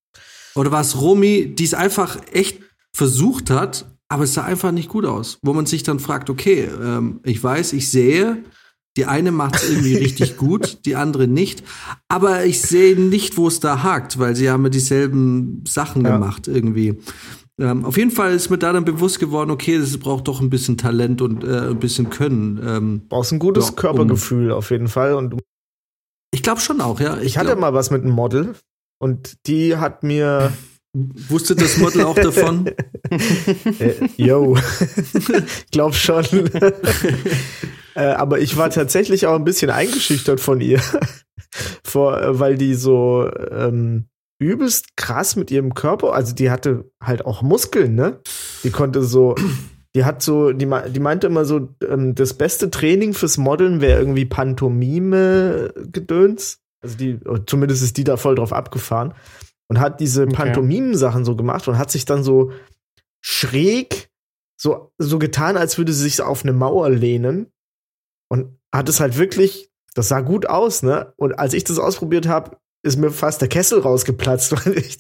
oder 0.54 0.72
war 0.72 0.80
es 0.80 1.00
Romy, 1.00 1.54
die 1.54 1.64
es 1.64 1.74
einfach 1.74 2.18
echt 2.32 2.60
versucht 2.92 3.50
hat, 3.50 3.86
aber 4.08 4.24
es 4.24 4.34
sah 4.34 4.44
einfach 4.44 4.72
nicht 4.72 4.88
gut 4.88 5.04
aus. 5.04 5.38
Wo 5.42 5.52
man 5.52 5.66
sich 5.66 5.82
dann 5.82 6.00
fragt, 6.00 6.30
okay, 6.30 6.68
ähm, 6.82 7.20
ich 7.24 7.42
weiß, 7.42 7.72
ich 7.72 7.88
sehe, 7.88 8.44
die 9.00 9.06
eine 9.06 9.32
macht 9.32 9.56
es 9.56 9.70
irgendwie 9.70 9.96
richtig 9.96 10.36
gut, 10.36 10.84
die 10.84 10.94
andere 10.94 11.26
nicht. 11.26 11.62
Aber 12.08 12.44
ich 12.44 12.60
sehe 12.60 13.00
nicht, 13.00 13.38
wo 13.38 13.48
es 13.48 13.58
da 13.58 13.82
hakt, 13.82 14.18
weil 14.18 14.36
sie 14.36 14.50
haben 14.50 14.62
ja 14.64 14.68
dieselben 14.68 15.64
Sachen 15.66 16.04
Ja. 16.04 16.12
gemacht 16.12 16.48
irgendwie. 16.48 16.98
Ähm, 17.58 17.86
auf 17.86 17.96
jeden 17.96 18.10
Fall 18.10 18.34
ist 18.34 18.50
mir 18.50 18.58
da 18.58 18.74
dann 18.74 18.84
bewusst 18.84 19.18
geworden, 19.18 19.50
okay, 19.50 19.78
das 19.78 19.96
braucht 19.96 20.28
doch 20.28 20.42
ein 20.42 20.50
bisschen 20.50 20.76
Talent 20.76 21.22
und 21.22 21.44
äh, 21.44 21.70
ein 21.70 21.78
bisschen 21.78 22.10
Können. 22.10 22.60
Ähm, 22.62 23.02
Brauchst 23.08 23.32
ein 23.32 23.38
gutes 23.38 23.70
um- 23.70 23.76
Körpergefühl 23.76 24.52
auf 24.52 24.70
jeden 24.70 24.88
Fall. 24.88 25.14
Und 25.14 25.34
ich 26.34 26.42
glaube 26.42 26.60
schon 26.60 26.82
auch, 26.82 27.00
ja. 27.00 27.18
ich 27.22 27.38
hatte 27.38 27.46
glaub- 27.48 27.60
mal 27.60 27.72
was 27.72 27.90
mit 27.90 28.02
einem 28.02 28.12
Model 28.12 28.54
und 29.00 29.34
die 29.46 29.76
hat 29.78 30.02
mir 30.02 30.52
Wusste 31.28 31.54
das 31.54 31.78
Model 31.78 32.02
auch 32.02 32.16
davon? 32.16 32.68
Äh, 33.78 33.94
yo, 34.16 34.56
glaub 35.72 35.94
schon. 35.94 36.24
äh, 37.94 38.00
aber 38.00 38.40
ich 38.40 38.56
war 38.56 38.70
tatsächlich 38.70 39.26
auch 39.26 39.34
ein 39.34 39.44
bisschen 39.44 39.70
eingeschüchtert 39.70 40.40
von 40.40 40.60
ihr, 40.60 40.80
Vor, 41.84 42.22
äh, 42.22 42.38
weil 42.38 42.56
die 42.56 42.74
so 42.74 43.28
ähm, 43.50 44.06
übelst 44.38 44.96
krass 44.96 45.34
mit 45.36 45.50
ihrem 45.50 45.74
Körper, 45.74 46.14
also 46.14 46.34
die 46.34 46.50
hatte 46.50 46.90
halt 47.02 47.26
auch 47.26 47.42
Muskeln, 47.42 47.94
ne? 47.94 48.20
Die 48.64 48.70
konnte 48.70 49.02
so, 49.02 49.34
die 49.94 50.04
hat 50.04 50.22
so, 50.22 50.52
die, 50.52 50.68
die 50.88 51.00
meinte 51.00 51.26
immer 51.26 51.44
so, 51.44 51.74
ähm, 51.86 52.14
das 52.14 52.34
beste 52.34 52.70
Training 52.70 53.12
fürs 53.14 53.36
Modeln 53.38 53.80
wäre 53.80 53.98
irgendwie 53.98 54.26
Pantomime-Gedöns. 54.26 56.58
Also 56.82 56.96
die, 56.96 57.18
zumindest 57.46 57.82
ist 57.82 57.96
die 57.98 58.04
da 58.04 58.16
voll 58.16 58.36
drauf 58.36 58.54
abgefahren 58.54 59.12
und 59.68 59.80
hat 59.80 60.00
diese 60.00 60.22
Okay. 60.22 60.32
Pantomimen-Sachen 60.34 61.26
so 61.26 61.36
gemacht 61.36 61.68
und 61.68 61.76
hat 61.76 61.90
sich 61.90 62.06
dann 62.06 62.24
so 62.24 62.52
schräg 63.20 64.08
so, 64.56 64.92
so 64.98 65.18
getan, 65.18 65.56
als 65.56 65.78
würde 65.78 65.92
sie 65.92 66.04
sich 66.04 66.22
auf 66.22 66.42
eine 66.42 66.52
Mauer 66.52 66.90
lehnen 66.90 67.50
und 68.30 68.58
hat 68.72 68.88
es 68.88 69.00
halt 69.00 69.18
wirklich, 69.18 69.70
das 69.94 70.08
sah 70.08 70.20
gut 70.20 70.46
aus, 70.46 70.82
ne? 70.82 71.12
Und 71.16 71.38
als 71.38 71.52
ich 71.52 71.64
das 71.64 71.78
ausprobiert 71.78 72.26
habe, 72.26 72.56
ist 72.82 72.96
mir 72.96 73.10
fast 73.10 73.40
der 73.42 73.48
Kessel 73.48 73.80
rausgeplatzt, 73.80 74.52
weil 74.66 74.78
ich, 74.78 74.98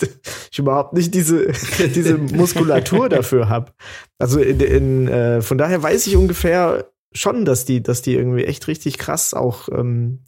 ich 0.50 0.58
überhaupt 0.58 0.92
nicht 0.92 1.14
diese, 1.14 1.52
diese 1.94 2.18
Muskulatur 2.18 3.08
dafür 3.08 3.48
habe. 3.48 3.72
Also 4.18 4.40
in, 4.40 4.60
in, 4.60 5.08
äh, 5.08 5.40
von 5.40 5.56
daher 5.56 5.82
weiß 5.82 6.06
ich 6.06 6.16
ungefähr 6.16 6.90
schon, 7.12 7.44
dass 7.44 7.64
die, 7.64 7.82
dass 7.82 8.02
die 8.02 8.14
irgendwie 8.14 8.44
echt 8.44 8.68
richtig 8.68 8.98
krass 8.98 9.32
auch 9.34 9.68
ähm, 9.68 10.24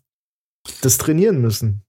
das 0.80 0.99
trainieren 0.99 1.40
müssen. 1.40 1.82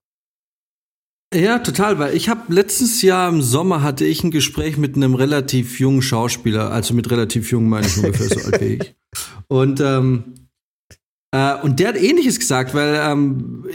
Ja, 1.34 1.58
total, 1.60 1.98
weil 1.98 2.16
ich 2.16 2.30
habe 2.30 2.54
letztes 2.54 3.02
Jahr 3.02 3.28
im 3.28 3.42
Sommer 3.42 3.82
hatte 3.82 4.06
ich 4.06 4.24
ein 4.24 4.30
Gespräch 4.30 4.78
mit 4.78 4.96
einem 4.96 5.16
relativ 5.16 5.80
jungen 5.80 6.04
Schauspieler, 6.04 6.70
also 6.70 6.94
mit 6.94 7.10
relativ 7.10 7.50
jung 7.50 7.70
meine 7.70 7.88
ich 7.88 7.98
ungefähr 7.98 8.28
so 8.28 8.40
alt 8.46 8.62
wie 8.62 8.76
ich. 8.76 8.96
Und 9.48 9.80
ähm, 9.80 10.43
äh, 11.34 11.56
und 11.64 11.80
der 11.80 11.90
hat 11.90 11.98
ähnliches 11.98 12.40
gesagt, 12.40 12.76
weil 12.76 12.96
ähm, 13.04 13.66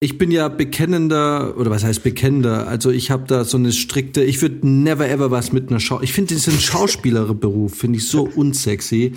ich 0.00 0.18
bin 0.18 0.30
ja 0.30 0.48
bekennender, 0.48 1.56
oder 1.56 1.70
was 1.70 1.82
heißt 1.82 2.02
bekennender? 2.02 2.68
Also 2.68 2.90
ich 2.90 3.10
habe 3.10 3.24
da 3.26 3.44
so 3.44 3.56
eine 3.56 3.72
strikte, 3.72 4.22
ich 4.22 4.40
würde 4.42 4.66
never 4.68 5.08
ever 5.08 5.30
was 5.30 5.52
mit 5.52 5.70
einer 5.70 5.80
Schau. 5.80 6.02
Ich 6.02 6.12
finde 6.12 6.34
diesen 6.34 6.58
Schauspielerberuf, 6.60 7.74
finde 7.74 7.98
ich 7.98 8.08
so 8.08 8.28
unsexy. 8.34 9.14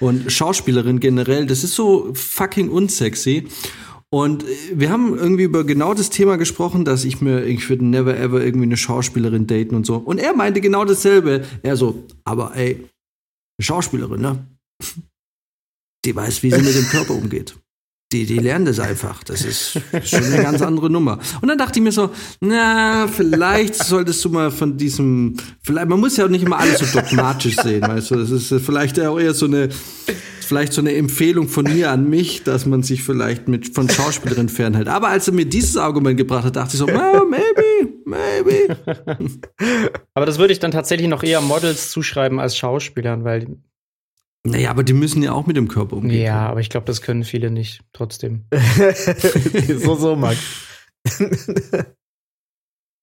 Und 0.00 0.30
Schauspielerin 0.30 0.98
generell, 0.98 1.46
das 1.46 1.62
ist 1.62 1.74
so 1.74 2.10
fucking 2.14 2.68
unsexy. 2.68 3.46
Und 4.10 4.44
wir 4.72 4.90
haben 4.90 5.16
irgendwie 5.16 5.44
über 5.44 5.64
genau 5.64 5.94
das 5.94 6.10
Thema 6.10 6.36
gesprochen, 6.36 6.84
dass 6.84 7.04
ich 7.04 7.20
mir, 7.20 7.44
ich 7.44 7.68
würde 7.68 7.84
never 7.84 8.16
ever 8.16 8.44
irgendwie 8.44 8.66
eine 8.66 8.76
Schauspielerin 8.76 9.46
daten 9.46 9.74
und 9.76 9.86
so. 9.86 9.96
Und 9.96 10.18
er 10.18 10.34
meinte 10.34 10.60
genau 10.60 10.84
dasselbe. 10.84 11.44
Er 11.62 11.76
so, 11.76 12.04
aber 12.24 12.56
ey, 12.56 12.74
eine 12.74 13.64
Schauspielerin, 13.64 14.20
ne? 14.20 14.46
Die 16.04 16.14
weiß, 16.14 16.42
wie 16.42 16.50
sie 16.50 16.62
mit 16.62 16.74
dem 16.74 16.88
Körper 16.88 17.14
umgeht. 17.14 17.54
Die, 18.12 18.26
die 18.26 18.38
lernen 18.38 18.64
das 18.66 18.78
einfach. 18.78 19.24
Das 19.24 19.44
ist 19.44 19.80
schon 20.04 20.22
eine 20.22 20.42
ganz 20.42 20.62
andere 20.62 20.88
Nummer. 20.88 21.18
Und 21.40 21.48
dann 21.48 21.58
dachte 21.58 21.80
ich 21.80 21.82
mir 21.82 21.90
so, 21.90 22.10
na, 22.40 23.08
vielleicht 23.08 23.74
solltest 23.74 24.24
du 24.24 24.28
mal 24.28 24.52
von 24.52 24.76
diesem, 24.76 25.34
vielleicht, 25.62 25.88
man 25.88 25.98
muss 25.98 26.16
ja 26.16 26.26
auch 26.26 26.28
nicht 26.28 26.44
immer 26.44 26.58
alles 26.58 26.78
so 26.78 26.86
dogmatisch 27.00 27.56
sehen, 27.56 27.82
weißt 27.82 28.12
du, 28.12 28.16
das 28.16 28.30
ist 28.30 28.54
vielleicht 28.64 29.00
auch 29.00 29.18
eher 29.18 29.34
so 29.34 29.46
eine, 29.46 29.68
vielleicht 30.46 30.74
so 30.74 30.80
eine 30.80 30.94
Empfehlung 30.94 31.48
von 31.48 31.64
mir 31.64 31.90
an 31.90 32.08
mich, 32.08 32.44
dass 32.44 32.66
man 32.66 32.84
sich 32.84 33.02
vielleicht 33.02 33.48
mit, 33.48 33.74
von 33.74 33.88
Schauspielerin 33.88 34.48
fernhält. 34.48 34.86
Aber 34.86 35.08
als 35.08 35.26
er 35.26 35.34
mir 35.34 35.46
dieses 35.46 35.76
Argument 35.76 36.16
gebracht 36.16 36.44
hat, 36.44 36.54
dachte 36.54 36.74
ich 36.74 36.78
so, 36.78 36.86
well, 36.86 37.22
maybe, 37.28 37.94
maybe. 38.04 38.76
Aber 40.14 40.26
das 40.26 40.38
würde 40.38 40.52
ich 40.52 40.60
dann 40.60 40.70
tatsächlich 40.70 41.08
noch 41.08 41.24
eher 41.24 41.40
Models 41.40 41.90
zuschreiben 41.90 42.38
als 42.38 42.56
Schauspielern, 42.56 43.24
weil 43.24 43.56
Naja, 44.46 44.70
aber 44.70 44.82
die 44.84 44.92
müssen 44.92 45.22
ja 45.22 45.32
auch 45.32 45.46
mit 45.46 45.56
dem 45.56 45.68
Körper 45.68 45.96
umgehen. 45.96 46.22
ja, 46.22 46.46
aber 46.48 46.60
ich 46.60 46.68
glaube, 46.68 46.86
das 46.86 47.00
können 47.00 47.24
viele 47.24 47.50
nicht. 47.50 47.80
Trotzdem. 47.92 48.44
so, 49.78 49.94
so, 49.94 50.16
Max. 50.16 50.38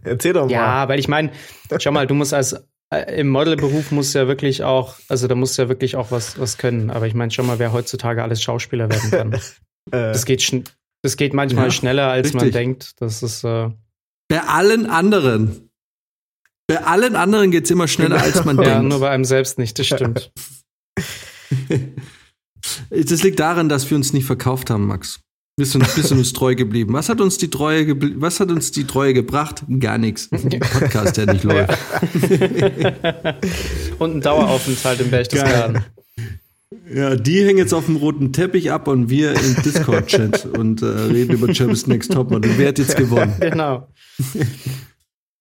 Erzähl 0.03 0.33
doch 0.33 0.45
mal. 0.45 0.51
Ja, 0.51 0.87
weil 0.87 0.99
ich 0.99 1.07
meine, 1.07 1.31
schau 1.79 1.91
mal, 1.91 2.07
du 2.07 2.13
musst 2.15 2.33
als 2.33 2.53
äh, 2.93 3.19
im 3.19 3.29
Modelberuf 3.29 3.91
muss 3.91 4.13
ja 4.13 4.27
wirklich 4.27 4.63
auch, 4.63 4.95
also 5.07 5.27
da 5.27 5.35
musst 5.35 5.57
du 5.57 5.63
ja 5.63 5.69
wirklich 5.69 5.95
auch 5.95 6.11
was 6.11 6.39
was 6.39 6.57
können. 6.57 6.89
Aber 6.89 7.07
ich 7.07 7.13
meine, 7.13 7.31
schau 7.31 7.43
mal, 7.43 7.59
wer 7.59 7.71
heutzutage 7.71 8.21
alles 8.23 8.41
Schauspieler 8.41 8.89
werden 8.89 9.11
kann. 9.11 9.39
Äh, 9.91 10.13
Das 10.13 10.25
geht 10.25 10.63
das 11.03 11.17
geht 11.17 11.33
manchmal 11.33 11.65
Ja, 11.65 11.71
schneller, 11.71 12.07
als 12.11 12.33
man 12.33 12.43
richtig. 12.43 12.53
denkt. 12.53 13.01
Das 13.01 13.23
ist 13.23 13.43
äh, 13.43 13.71
Bei 14.27 14.41
allen 14.41 14.85
anderen. 14.85 15.71
Bei 16.67 16.83
allen 16.83 17.15
anderen 17.15 17.49
geht's 17.49 17.71
immer 17.71 17.87
schneller, 17.87 18.21
als 18.21 18.45
man 18.45 18.57
ja 18.57 18.63
denkt. 18.75 18.89
nur 18.89 18.99
bei 18.99 19.09
einem 19.09 19.25
selbst 19.25 19.57
nicht. 19.57 19.79
Das 19.79 19.87
stimmt. 19.87 20.31
Das 22.91 23.23
liegt 23.23 23.39
daran, 23.39 23.69
dass 23.69 23.89
wir 23.89 23.97
uns 23.97 24.13
nicht 24.13 24.25
verkauft 24.25 24.69
haben, 24.69 24.85
Max. 24.85 25.19
Wir 25.57 25.65
sind, 25.65 25.97
wir 25.97 26.03
sind 26.03 26.17
uns 26.17 26.31
treu 26.31 26.55
geblieben. 26.55 26.93
Was 26.93 27.09
hat 27.09 27.19
uns 27.19 27.37
die 27.37 27.49
Treue, 27.49 27.95
was 28.21 28.39
hat 28.39 28.51
uns 28.51 28.71
die 28.71 28.85
Treue 28.85 29.13
gebracht? 29.13 29.63
Gar 29.79 29.97
nichts. 29.97 30.31
Ein 30.31 30.59
Podcast, 30.59 31.17
der 31.17 31.33
nicht 31.33 31.43
läuft. 31.43 31.77
Und 33.99 34.15
ein 34.15 34.21
Daueraufenthalt 34.21 35.01
im 35.01 35.09
Berchtesgaden. 35.09 35.83
Ja, 36.93 37.15
die 37.15 37.43
hängen 37.45 37.57
jetzt 37.57 37.73
auf 37.73 37.85
dem 37.85 37.97
roten 37.97 38.33
Teppich 38.33 38.71
ab 38.71 38.87
und 38.87 39.09
wir 39.09 39.33
im 39.33 39.61
Discord-Chat 39.63 40.45
und 40.45 40.81
äh, 40.81 40.85
reden 40.85 41.33
über 41.33 41.47
Germany's 41.47 41.87
Next 41.87 42.11
Topmodel. 42.11 42.51
Wer 42.57 42.69
hat 42.69 42.79
jetzt 42.79 42.97
gewonnen? 42.97 43.33
Genau. 43.39 43.87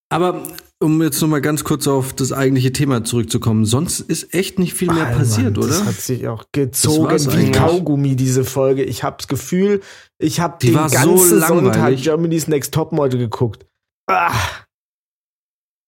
Aber 0.08 0.42
um 0.80 1.02
jetzt 1.02 1.20
noch 1.20 1.28
mal 1.28 1.40
ganz 1.40 1.62
kurz 1.64 1.86
auf 1.86 2.12
das 2.12 2.32
eigentliche 2.32 2.72
Thema 2.72 3.04
zurückzukommen, 3.04 3.64
sonst 3.64 4.00
ist 4.00 4.34
echt 4.34 4.58
nicht 4.58 4.74
viel 4.74 4.88
mehr 4.92 5.04
Mann, 5.04 5.18
passiert, 5.18 5.56
Das 5.56 5.64
oder? 5.66 5.86
hat 5.86 5.94
sich 5.94 6.26
auch 6.28 6.46
gezogen 6.52 7.10
wie 7.10 7.30
eigentlich. 7.36 7.52
Kaugummi, 7.52 8.16
diese 8.16 8.44
Folge. 8.44 8.82
Ich 8.84 9.02
habe 9.02 9.16
das 9.18 9.28
Gefühl, 9.28 9.80
ich 10.18 10.40
habe 10.40 10.56
Die 10.60 10.68
den 10.68 10.76
war 10.76 10.88
so 10.88 10.96
ganzen 11.16 11.40
Sonntag. 11.40 11.96
Germany's 11.96 12.48
Next 12.48 12.72
Topmodel 12.74 13.18
geguckt. 13.18 13.66
Ah, 14.08 14.32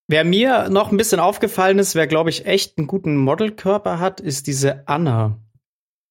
Wer 0.08 0.24
mir 0.24 0.68
noch 0.68 0.90
ein 0.90 0.98
bisschen 0.98 1.20
aufgefallen 1.20 1.78
ist, 1.78 1.94
wer, 1.94 2.06
glaube 2.06 2.28
ich, 2.28 2.44
echt 2.44 2.76
einen 2.76 2.86
guten 2.86 3.16
Modelkörper 3.16 3.98
hat, 3.98 4.20
ist 4.20 4.46
diese 4.46 4.86
Anna. 4.86 5.38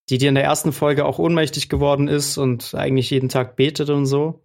Die 0.09 0.17
dir 0.17 0.29
in 0.29 0.35
der 0.35 0.43
ersten 0.43 0.71
Folge 0.71 1.05
auch 1.05 1.19
ohnmächtig 1.19 1.69
geworden 1.69 2.07
ist 2.07 2.37
und 2.39 2.73
eigentlich 2.73 3.11
jeden 3.11 3.29
Tag 3.29 3.55
betet 3.55 3.91
und 3.91 4.07
so. 4.07 4.41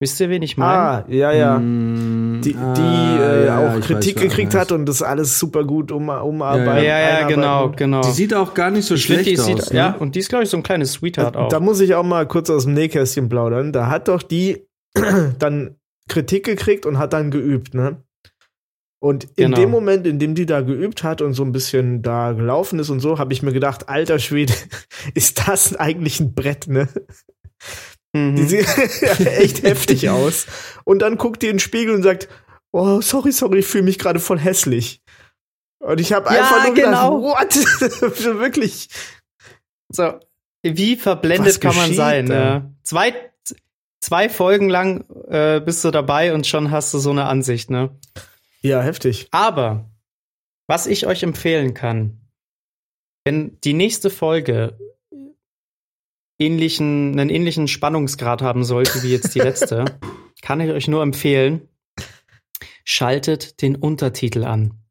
Wisst 0.00 0.20
ihr, 0.20 0.30
wen 0.30 0.42
ich 0.42 0.56
meine? 0.56 0.72
ah 0.78 1.04
ja, 1.08 1.32
ja. 1.32 1.58
Mm, 1.58 2.21
Die, 2.44 2.52
die 2.54 2.58
ah, 2.58 3.18
äh, 3.20 3.46
ja, 3.46 3.58
auch 3.76 3.80
Kritik 3.80 4.16
weiß, 4.16 4.22
gekriegt 4.22 4.54
hat 4.54 4.72
und 4.72 4.86
das 4.86 5.02
alles 5.02 5.38
super 5.38 5.64
gut 5.64 5.90
um, 5.92 6.08
umarbeiten. 6.08 6.84
ja, 6.84 6.98
ja, 7.00 7.26
genau, 7.28 7.70
genau. 7.70 8.00
Die 8.02 8.10
sieht 8.10 8.34
auch 8.34 8.54
gar 8.54 8.70
nicht 8.70 8.84
so 8.86 8.96
schlecht 8.96 9.26
die 9.26 9.38
aus. 9.38 9.46
sieht, 9.46 9.70
ne? 9.72 9.76
Ja, 9.78 9.96
und 9.98 10.14
die 10.14 10.20
ist, 10.20 10.28
glaube 10.28 10.44
ich, 10.44 10.50
so 10.50 10.56
ein 10.56 10.62
kleines 10.62 10.92
Sweetheart 10.92 11.36
auch. 11.36 11.48
Da 11.48 11.60
muss 11.60 11.80
ich 11.80 11.94
auch 11.94 12.04
mal 12.04 12.26
kurz 12.26 12.50
aus 12.50 12.64
dem 12.64 12.74
Nähkästchen 12.74 13.28
plaudern. 13.28 13.72
Da 13.72 13.88
hat 13.88 14.08
doch 14.08 14.22
die 14.22 14.66
dann 15.38 15.76
Kritik 16.08 16.44
gekriegt 16.44 16.84
und 16.86 16.98
hat 16.98 17.12
dann 17.12 17.30
geübt, 17.30 17.74
ne? 17.74 18.02
Und 19.00 19.24
in 19.36 19.46
Genau. 19.46 19.56
dem 19.56 19.70
Moment, 19.70 20.06
in 20.06 20.18
dem 20.20 20.34
die 20.36 20.46
da 20.46 20.60
geübt 20.60 21.02
hat 21.02 21.22
und 21.22 21.34
so 21.34 21.42
ein 21.42 21.50
bisschen 21.50 22.02
da 22.02 22.32
gelaufen 22.32 22.78
ist 22.78 22.88
und 22.90 23.00
so, 23.00 23.18
habe 23.18 23.32
ich 23.32 23.42
mir 23.42 23.52
gedacht, 23.52 23.88
alter 23.88 24.18
Schwede, 24.20 24.52
ist 25.14 25.48
das 25.48 25.74
eigentlich 25.74 26.20
ein 26.20 26.34
Brett, 26.34 26.68
ne? 26.68 26.88
Mhm. 28.12 28.36
Die 28.36 28.44
sieht 28.44 28.66
echt 29.26 29.62
heftig 29.62 30.08
aus. 30.10 30.46
Und 30.84 31.00
dann 31.00 31.16
guckt 31.16 31.42
die 31.42 31.46
in 31.48 31.54
den 31.54 31.60
Spiegel 31.60 31.94
und 31.94 32.02
sagt, 32.02 32.28
oh, 32.72 33.00
sorry, 33.00 33.32
sorry, 33.32 33.60
ich 33.60 33.66
fühle 33.66 33.84
mich 33.84 33.98
gerade 33.98 34.20
voll 34.20 34.38
hässlich. 34.38 35.00
Und 35.80 36.00
ich 36.00 36.12
habe 36.12 36.32
Ja, 36.32 36.40
einfach 36.42 36.66
nur 36.66 36.74
genau. 36.74 37.20
gedacht, 37.20 37.56
what? 37.56 38.24
Wirklich. 38.40 38.88
So, 39.90 40.20
wie 40.62 40.96
verblendet 40.96 41.54
Was 41.54 41.60
kann 41.60 41.74
man 41.76 41.92
sein? 41.94 42.26
Ja. 42.28 42.70
Zwei, 42.84 43.14
zwei 44.00 44.28
Folgen 44.28 44.68
lang 44.68 45.04
äh, 45.28 45.60
bist 45.60 45.84
du 45.84 45.90
dabei 45.90 46.34
und 46.34 46.46
schon 46.46 46.70
hast 46.70 46.94
du 46.94 46.98
so 46.98 47.10
eine 47.10 47.24
Ansicht, 47.24 47.70
ne? 47.70 47.90
Ja, 48.60 48.80
heftig. 48.80 49.26
Aber 49.32 49.90
was 50.68 50.86
ich 50.86 51.06
euch 51.06 51.22
empfehlen 51.24 51.74
kann, 51.74 52.20
wenn 53.24 53.60
die 53.62 53.74
nächste 53.74 54.08
Folge 54.08 54.78
ähnlichen, 56.44 57.18
einen 57.18 57.30
ähnlichen 57.30 57.68
Spannungsgrad 57.68 58.42
haben 58.42 58.64
sollte 58.64 59.02
wie 59.02 59.12
jetzt 59.12 59.34
die 59.34 59.40
letzte, 59.40 59.84
kann 60.42 60.60
ich 60.60 60.70
euch 60.70 60.88
nur 60.88 61.02
empfehlen, 61.02 61.68
schaltet 62.84 63.62
den 63.62 63.76
Untertitel 63.76 64.44
an. 64.44 64.82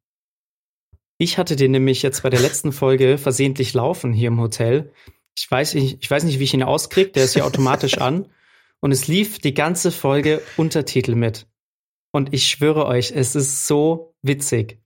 Ich 1.18 1.38
hatte 1.38 1.56
den 1.56 1.72
nämlich 1.72 2.02
jetzt 2.02 2.24
bei 2.24 2.30
der 2.30 2.40
letzten 2.40 2.72
Folge 2.72 3.18
versehentlich 3.18 3.74
laufen 3.74 4.12
hier 4.12 4.30
im 4.30 4.40
Hotel. 4.40 4.92
Ich 5.38 5.50
weiß 5.50 5.76
nicht, 5.76 5.98
ich 6.02 6.10
weiß 6.10 6.24
nicht, 6.24 6.40
wie 6.40 6.46
ich 6.46 6.54
ihn 6.54 6.64
auskriege, 6.64 7.12
der 7.12 7.26
ist 7.26 7.34
hier 7.34 7.46
automatisch 7.46 8.00
an. 8.00 8.28
Und 8.80 8.92
es 8.92 9.08
lief 9.08 9.38
die 9.38 9.54
ganze 9.54 9.92
Folge 9.92 10.42
Untertitel 10.58 11.14
mit. 11.14 11.48
Und 12.12 12.34
ich 12.34 12.48
schwöre 12.48 12.88
euch, 12.88 13.12
es 13.12 13.36
ist 13.36 13.68
so 13.68 14.16
witzig. 14.24 14.82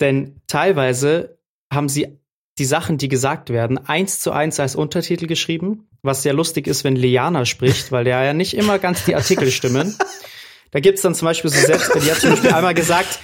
Denn 0.00 0.40
teilweise 0.46 1.38
haben 1.72 1.88
sie 1.88 2.19
die 2.58 2.64
Sachen, 2.64 2.98
die 2.98 3.08
gesagt 3.08 3.50
werden, 3.50 3.78
eins 3.78 4.20
zu 4.20 4.32
eins 4.32 4.60
als 4.60 4.76
Untertitel 4.76 5.26
geschrieben, 5.26 5.88
was 6.02 6.22
sehr 6.22 6.32
lustig 6.32 6.66
ist, 6.66 6.84
wenn 6.84 6.96
Liana 6.96 7.44
spricht, 7.44 7.92
weil 7.92 8.04
der 8.04 8.22
ja 8.22 8.32
nicht 8.32 8.54
immer 8.54 8.78
ganz 8.78 9.04
die 9.04 9.14
Artikel 9.14 9.50
stimmen. 9.50 9.96
Da 10.70 10.80
gibt's 10.80 11.02
dann 11.02 11.14
zum 11.14 11.26
Beispiel 11.26 11.50
so 11.50 11.58
Sätze, 11.58 11.98
die 11.98 12.10
hat 12.10 12.18
zum 12.18 12.30
Beispiel 12.30 12.52
einmal 12.52 12.74
gesagt, 12.74 13.18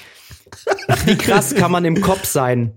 wie 1.05 1.17
krass 1.17 1.55
kann 1.55 1.71
man 1.71 1.85
im 1.85 2.01
Kopf 2.01 2.25
sein? 2.25 2.75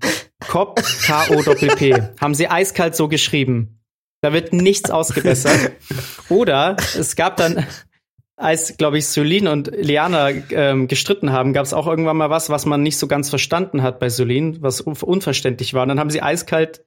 Kopf, 0.48 1.06
K-O-P-P. 1.06 2.02
Haben 2.20 2.36
sie 2.36 2.48
eiskalt 2.48 2.96
so 2.96 3.08
geschrieben. 3.08 3.80
Da 4.22 4.34
wird 4.34 4.54
nichts 4.54 4.92
ausgebessert. 4.92 5.72
Oder 6.30 6.76
es 6.98 7.16
gab 7.16 7.38
dann, 7.38 7.66
als, 8.40 8.78
glaube 8.78 8.98
ich, 8.98 9.08
Solin 9.08 9.48
und 9.48 9.70
Liana 9.76 10.30
ähm, 10.30 10.88
gestritten 10.88 11.32
haben, 11.32 11.52
gab 11.52 11.66
es 11.66 11.74
auch 11.74 11.88
irgendwann 11.88 12.16
mal 12.16 12.30
was, 12.30 12.50
was 12.50 12.66
man 12.66 12.82
nicht 12.82 12.98
so 12.98 13.06
ganz 13.08 13.30
verstanden 13.30 13.84
hat 13.84 14.00
bei 14.00 14.10
Solin, 14.10 14.62
was 14.62 14.80
un 14.80 14.96
unverständlich 14.96 15.74
war. 15.74 15.84
Und 15.84 15.90
dann 15.90 16.00
haben 16.00 16.10
sie 16.10 16.22
eiskalt 16.22 16.86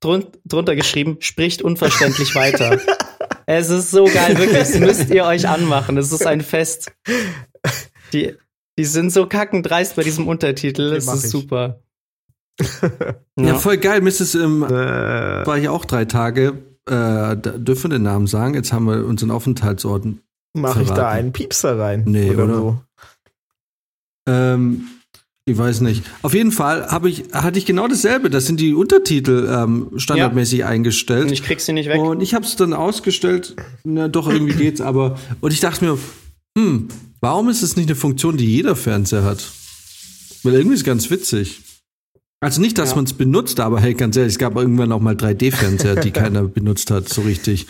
drun 0.00 0.26
drunter 0.46 0.76
geschrieben, 0.76 1.18
spricht 1.20 1.60
unverständlich 1.60 2.34
weiter. 2.34 2.80
es 3.46 3.68
ist 3.68 3.90
so 3.90 4.06
geil, 4.06 4.38
wirklich. 4.38 4.58
Das 4.58 4.78
müsst 4.78 5.10
ihr 5.10 5.24
euch 5.24 5.46
anmachen. 5.46 5.98
Es 5.98 6.10
ist 6.10 6.26
ein 6.26 6.40
Fest. 6.40 6.90
Die, 8.14 8.34
die 8.78 8.84
sind 8.84 9.12
so 9.12 9.26
kackendreist 9.26 9.96
bei 9.96 10.04
diesem 10.04 10.26
Untertitel. 10.26 10.94
Es 10.94 11.06
ist 11.06 11.26
ich. 11.26 11.30
super. 11.30 11.82
Ja, 13.38 13.54
voll 13.56 13.76
geil. 13.76 14.00
Mrs. 14.00 14.34
Ähm, 14.36 14.62
Äh, 14.62 14.70
war 15.46 15.58
hier 15.58 15.72
auch 15.72 15.84
drei 15.84 16.06
Tage. 16.06 16.62
Äh, 16.86 17.36
dürfen 17.36 17.90
wir 17.90 17.98
den 17.98 18.02
Namen 18.04 18.26
sagen. 18.26 18.54
Jetzt 18.54 18.72
haben 18.72 18.86
wir 18.86 19.04
unseren 19.04 19.30
Aufenthaltsort. 19.30 20.06
Mache 20.54 20.82
ich 20.82 20.90
da 20.90 21.08
einen 21.10 21.32
Piepser 21.32 21.78
rein? 21.78 22.04
Nee, 22.06 22.30
oder? 22.30 22.54
so? 22.54 22.80
Ähm, 24.26 24.88
ich 25.44 25.56
weiß 25.56 25.80
nicht. 25.80 26.04
Auf 26.22 26.34
jeden 26.34 26.52
Fall 26.52 26.88
habe 26.90 27.08
ich, 27.08 27.24
hatte 27.32 27.58
ich 27.58 27.64
genau 27.64 27.88
dasselbe. 27.88 28.28
Das 28.28 28.46
sind 28.46 28.60
die 28.60 28.74
Untertitel 28.74 29.48
ähm, 29.50 29.90
standardmäßig 29.96 30.64
eingestellt. 30.64 31.24
Und 31.26 31.32
ich 31.32 31.42
krieg 31.42 31.60
sie 31.60 31.72
nicht 31.72 31.88
weg. 31.88 32.00
Und 32.00 32.20
ich 32.20 32.34
habe 32.34 32.44
es 32.44 32.56
dann 32.56 32.74
ausgestellt. 32.74 33.56
Na, 33.84 34.08
doch, 34.08 34.28
irgendwie 34.28 34.54
geht's, 34.54 34.80
aber. 34.80 35.18
Und 35.40 35.52
ich 35.52 35.60
dachte 35.60 35.84
mir, 35.84 35.98
hm, 36.56 36.88
warum 37.20 37.48
ist 37.48 37.62
es 37.62 37.76
nicht 37.76 37.88
eine 37.88 37.96
Funktion, 37.96 38.36
die 38.36 38.46
jeder 38.46 38.76
Fernseher 38.76 39.24
hat? 39.24 39.50
Weil 40.42 40.54
irgendwie 40.54 40.74
ist 40.76 40.84
ganz 40.84 41.10
witzig. 41.10 41.62
Also 42.40 42.60
nicht, 42.60 42.78
dass 42.78 42.90
Ja. 42.90 42.96
man 42.96 43.04
es 43.06 43.14
benutzt, 43.14 43.58
aber 43.58 43.80
hey, 43.80 43.94
ganz 43.94 44.16
ehrlich, 44.16 44.34
es 44.34 44.38
gab 44.38 44.54
irgendwann 44.54 44.92
auch 44.92 45.00
mal 45.00 45.14
3D-Fernseher, 45.14 45.96
die 45.96 46.10
keiner 46.12 46.42
benutzt 46.44 46.90
hat, 46.90 47.08
so 47.08 47.22
richtig. 47.22 47.66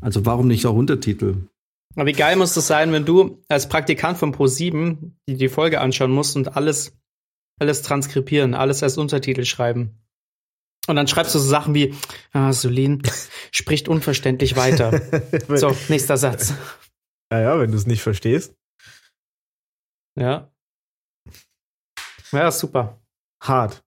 Also 0.00 0.24
warum 0.24 0.46
nicht 0.46 0.64
auch 0.66 0.74
Untertitel? 0.74 1.34
Aber 1.96 2.06
wie 2.06 2.12
geil 2.12 2.36
muss 2.36 2.54
das 2.54 2.66
sein, 2.66 2.92
wenn 2.92 3.04
du 3.04 3.42
als 3.48 3.68
Praktikant 3.68 4.18
von 4.18 4.34
Pro7 4.34 5.12
die, 5.28 5.36
die 5.36 5.48
Folge 5.48 5.80
anschauen 5.80 6.10
musst 6.10 6.36
und 6.36 6.56
alles, 6.56 6.96
alles 7.60 7.82
transkribieren, 7.82 8.54
alles 8.54 8.82
als 8.82 8.98
Untertitel 8.98 9.44
schreiben. 9.44 10.00
Und 10.86 10.96
dann 10.96 11.08
schreibst 11.08 11.34
du 11.34 11.38
so 11.38 11.48
Sachen 11.48 11.74
wie, 11.74 11.94
ah, 12.32 12.52
Solin 12.52 13.02
spricht 13.52 13.88
unverständlich 13.88 14.56
weiter. 14.56 15.00
So, 15.48 15.74
nächster 15.88 16.16
Satz. 16.16 16.54
Naja, 17.30 17.58
wenn 17.58 17.70
du 17.70 17.76
es 17.76 17.86
nicht 17.86 18.02
verstehst. 18.02 18.54
Ja. 20.18 20.52
Ja, 22.32 22.50
super. 22.50 23.00
Hart. 23.42 23.82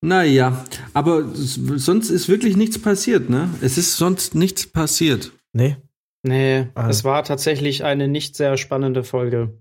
Naja, 0.00 0.64
aber 0.92 1.24
sonst 1.34 2.10
ist 2.10 2.28
wirklich 2.28 2.56
nichts 2.56 2.80
passiert, 2.80 3.30
ne? 3.30 3.48
Es 3.62 3.78
ist 3.78 3.96
sonst 3.96 4.34
nichts 4.34 4.66
passiert. 4.66 5.32
Nee. 5.54 5.76
Nee, 6.22 6.68
Ah. 6.74 6.88
es 6.88 7.04
war 7.04 7.22
tatsächlich 7.22 7.84
eine 7.84 8.08
nicht 8.08 8.34
sehr 8.36 8.56
spannende 8.56 9.04
Folge. 9.04 9.58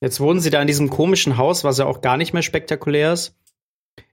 Jetzt 0.00 0.20
wohnen 0.20 0.40
sie 0.40 0.50
da 0.50 0.60
in 0.60 0.66
diesem 0.66 0.88
komischen 0.88 1.36
Haus, 1.36 1.64
was 1.64 1.78
ja 1.78 1.86
auch 1.86 2.00
gar 2.00 2.16
nicht 2.16 2.32
mehr 2.32 2.42
spektakulär 2.42 3.12
ist. 3.12 3.36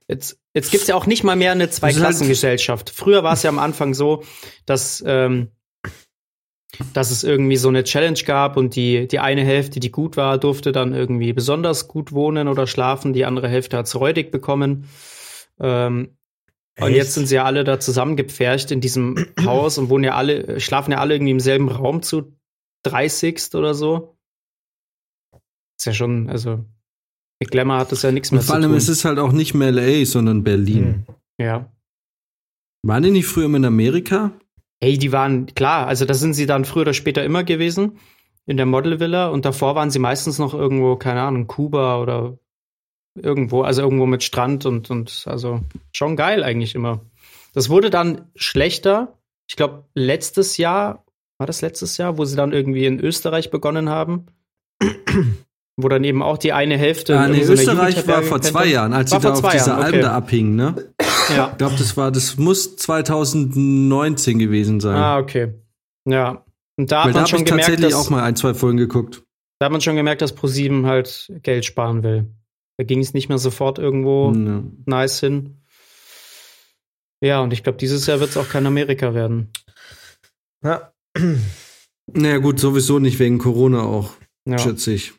Jetzt, 0.06 0.38
jetzt 0.54 0.70
gibt's 0.70 0.86
ja 0.86 0.94
auch 0.94 1.06
nicht 1.06 1.24
mal 1.24 1.36
mehr 1.36 1.52
eine 1.52 1.70
Zweiklassengesellschaft. 1.70 2.90
Früher 2.90 3.22
war 3.22 3.34
es 3.34 3.42
ja 3.42 3.50
am 3.50 3.58
Anfang 3.58 3.94
so, 3.94 4.22
dass, 4.66 5.02
ähm, 5.06 5.48
dass 6.94 7.10
es 7.10 7.24
irgendwie 7.24 7.56
so 7.56 7.68
eine 7.68 7.84
Challenge 7.84 8.18
gab 8.24 8.56
und 8.56 8.74
die, 8.76 9.06
die 9.08 9.18
eine 9.18 9.44
Hälfte, 9.44 9.80
die 9.80 9.90
gut 9.90 10.16
war, 10.16 10.38
durfte 10.38 10.72
dann 10.72 10.94
irgendwie 10.94 11.32
besonders 11.32 11.88
gut 11.88 12.12
wohnen 12.12 12.48
oder 12.48 12.66
schlafen. 12.66 13.12
Die 13.12 13.24
andere 13.24 13.48
Hälfte 13.48 13.76
hat's 13.76 13.94
räudig 13.94 14.30
bekommen. 14.30 14.88
Ähm, 15.60 16.17
und 16.80 16.88
Echt? 16.88 16.96
jetzt 16.96 17.14
sind 17.14 17.26
sie 17.26 17.36
ja 17.36 17.44
alle 17.44 17.64
da 17.64 17.80
zusammengepfercht 17.80 18.70
in 18.70 18.80
diesem 18.80 19.26
Haus 19.44 19.78
und 19.78 19.88
wohnen 19.90 20.04
ja 20.04 20.14
alle, 20.14 20.60
schlafen 20.60 20.92
ja 20.92 20.98
alle 20.98 21.14
irgendwie 21.14 21.32
im 21.32 21.40
selben 21.40 21.68
Raum 21.68 22.02
zu 22.02 22.36
30 22.84 23.54
oder 23.54 23.74
so. 23.74 24.16
Ist 25.78 25.86
ja 25.86 25.92
schon, 25.92 26.28
also 26.30 26.64
mit 27.40 27.50
Glamour 27.50 27.78
hat 27.78 27.92
das 27.92 28.02
ja 28.02 28.12
nichts 28.12 28.30
mehr 28.32 28.40
Und 28.40 28.46
vor 28.46 28.54
zu 28.54 28.60
allem, 28.60 28.70
tun. 28.70 28.78
es 28.78 28.88
ist 28.88 29.04
halt 29.04 29.18
auch 29.18 29.32
nicht 29.32 29.54
mehr 29.54 29.70
LA, 29.72 30.04
sondern 30.04 30.44
Berlin. 30.44 31.04
Hm. 31.06 31.14
ja. 31.40 31.72
Waren 32.84 33.02
die 33.02 33.10
nicht 33.10 33.26
früher 33.26 33.46
immer 33.46 33.56
in 33.56 33.64
Amerika? 33.64 34.32
Ey, 34.80 34.98
die 34.98 35.10
waren, 35.10 35.46
klar, 35.46 35.88
also 35.88 36.04
da 36.04 36.14
sind 36.14 36.34
sie 36.34 36.46
dann 36.46 36.64
früher 36.64 36.82
oder 36.82 36.94
später 36.94 37.24
immer 37.24 37.42
gewesen, 37.42 37.98
in 38.46 38.56
der 38.56 38.66
Model 38.66 39.00
Villa 39.00 39.28
und 39.28 39.44
davor 39.44 39.74
waren 39.74 39.90
sie 39.90 39.98
meistens 39.98 40.38
noch 40.38 40.54
irgendwo, 40.54 40.96
keine 40.96 41.22
Ahnung, 41.22 41.48
Kuba 41.48 42.00
oder 42.00 42.38
irgendwo, 43.22 43.62
also 43.62 43.82
irgendwo 43.82 44.06
mit 44.06 44.22
Strand 44.22 44.66
und, 44.66 44.90
und 44.90 45.24
also 45.26 45.60
schon 45.92 46.16
geil 46.16 46.42
eigentlich 46.42 46.74
immer. 46.74 47.00
Das 47.54 47.68
wurde 47.68 47.90
dann 47.90 48.30
schlechter. 48.36 49.18
Ich 49.48 49.56
glaube, 49.56 49.84
letztes 49.94 50.56
Jahr, 50.56 51.04
war 51.38 51.46
das 51.46 51.60
letztes 51.60 51.96
Jahr, 51.96 52.18
wo 52.18 52.24
sie 52.24 52.36
dann 52.36 52.52
irgendwie 52.52 52.86
in 52.86 53.00
Österreich 53.00 53.50
begonnen 53.50 53.88
haben? 53.88 54.26
wo 55.80 55.88
dann 55.88 56.02
eben 56.02 56.22
auch 56.22 56.38
die 56.38 56.52
eine 56.52 56.76
Hälfte. 56.76 57.18
Ah, 57.18 57.26
in 57.26 57.32
nee, 57.32 57.42
Österreich 57.42 58.06
war 58.08 58.22
vor 58.22 58.42
zwei. 58.42 58.66
Jahren, 58.66 58.92
als 58.92 59.10
sie 59.10 59.18
da 59.18 59.32
auf 59.32 59.48
dieser 59.48 59.68
Jahren, 59.68 59.82
Alm 59.82 59.94
okay. 59.94 60.02
da 60.02 60.12
abhingen, 60.12 60.56
ne? 60.56 60.74
Ja. 61.34 61.50
Ich 61.52 61.58
glaube, 61.58 61.76
das 61.78 61.96
war, 61.96 62.10
das 62.10 62.36
muss 62.36 62.76
2019 62.76 64.38
gewesen 64.38 64.80
sein. 64.80 64.96
Ah, 64.96 65.18
okay. 65.18 65.54
Ja. 66.04 66.44
Und 66.76 66.90
da 66.90 67.04
Weil 67.04 67.04
hat 67.04 67.08
da 67.08 67.12
man 67.12 67.20
habe 67.20 67.28
schon 67.28 67.38
ich 67.40 67.44
gemerkt, 67.44 67.66
tatsächlich 67.68 67.92
dass, 67.92 68.06
auch 68.06 68.10
mal 68.10 68.24
ein, 68.24 68.34
zwei 68.34 68.54
Folgen 68.54 68.76
geguckt. 68.76 69.22
Da 69.58 69.66
hat 69.66 69.72
man 69.72 69.80
schon 69.80 69.96
gemerkt, 69.96 70.22
dass 70.22 70.34
ProSieben 70.34 70.86
halt 70.86 71.32
Geld 71.42 71.64
sparen 71.64 72.02
will. 72.02 72.26
Da 72.78 72.84
ging 72.84 73.00
es 73.00 73.12
nicht 73.12 73.28
mehr 73.28 73.38
sofort 73.38 73.78
irgendwo 73.78 74.32
Ja. 74.32 74.62
nice 74.86 75.20
hin. 75.20 75.56
Ja, 77.20 77.40
und 77.40 77.52
ich 77.52 77.62
glaube, 77.64 77.78
dieses 77.78 78.06
Jahr 78.06 78.20
wird 78.20 78.30
es 78.30 78.36
auch 78.36 78.48
kein 78.48 78.66
Amerika 78.66 79.12
werden. 79.14 79.50
Ja. 80.64 80.92
Naja, 82.10 82.38
gut, 82.38 82.58
sowieso 82.58 82.98
nicht 82.98 83.18
wegen 83.18 83.36
Corona 83.36 83.82
auch, 83.82 84.14
Ja. 84.46 84.56
schätze 84.58 84.92
ich. 84.94 85.12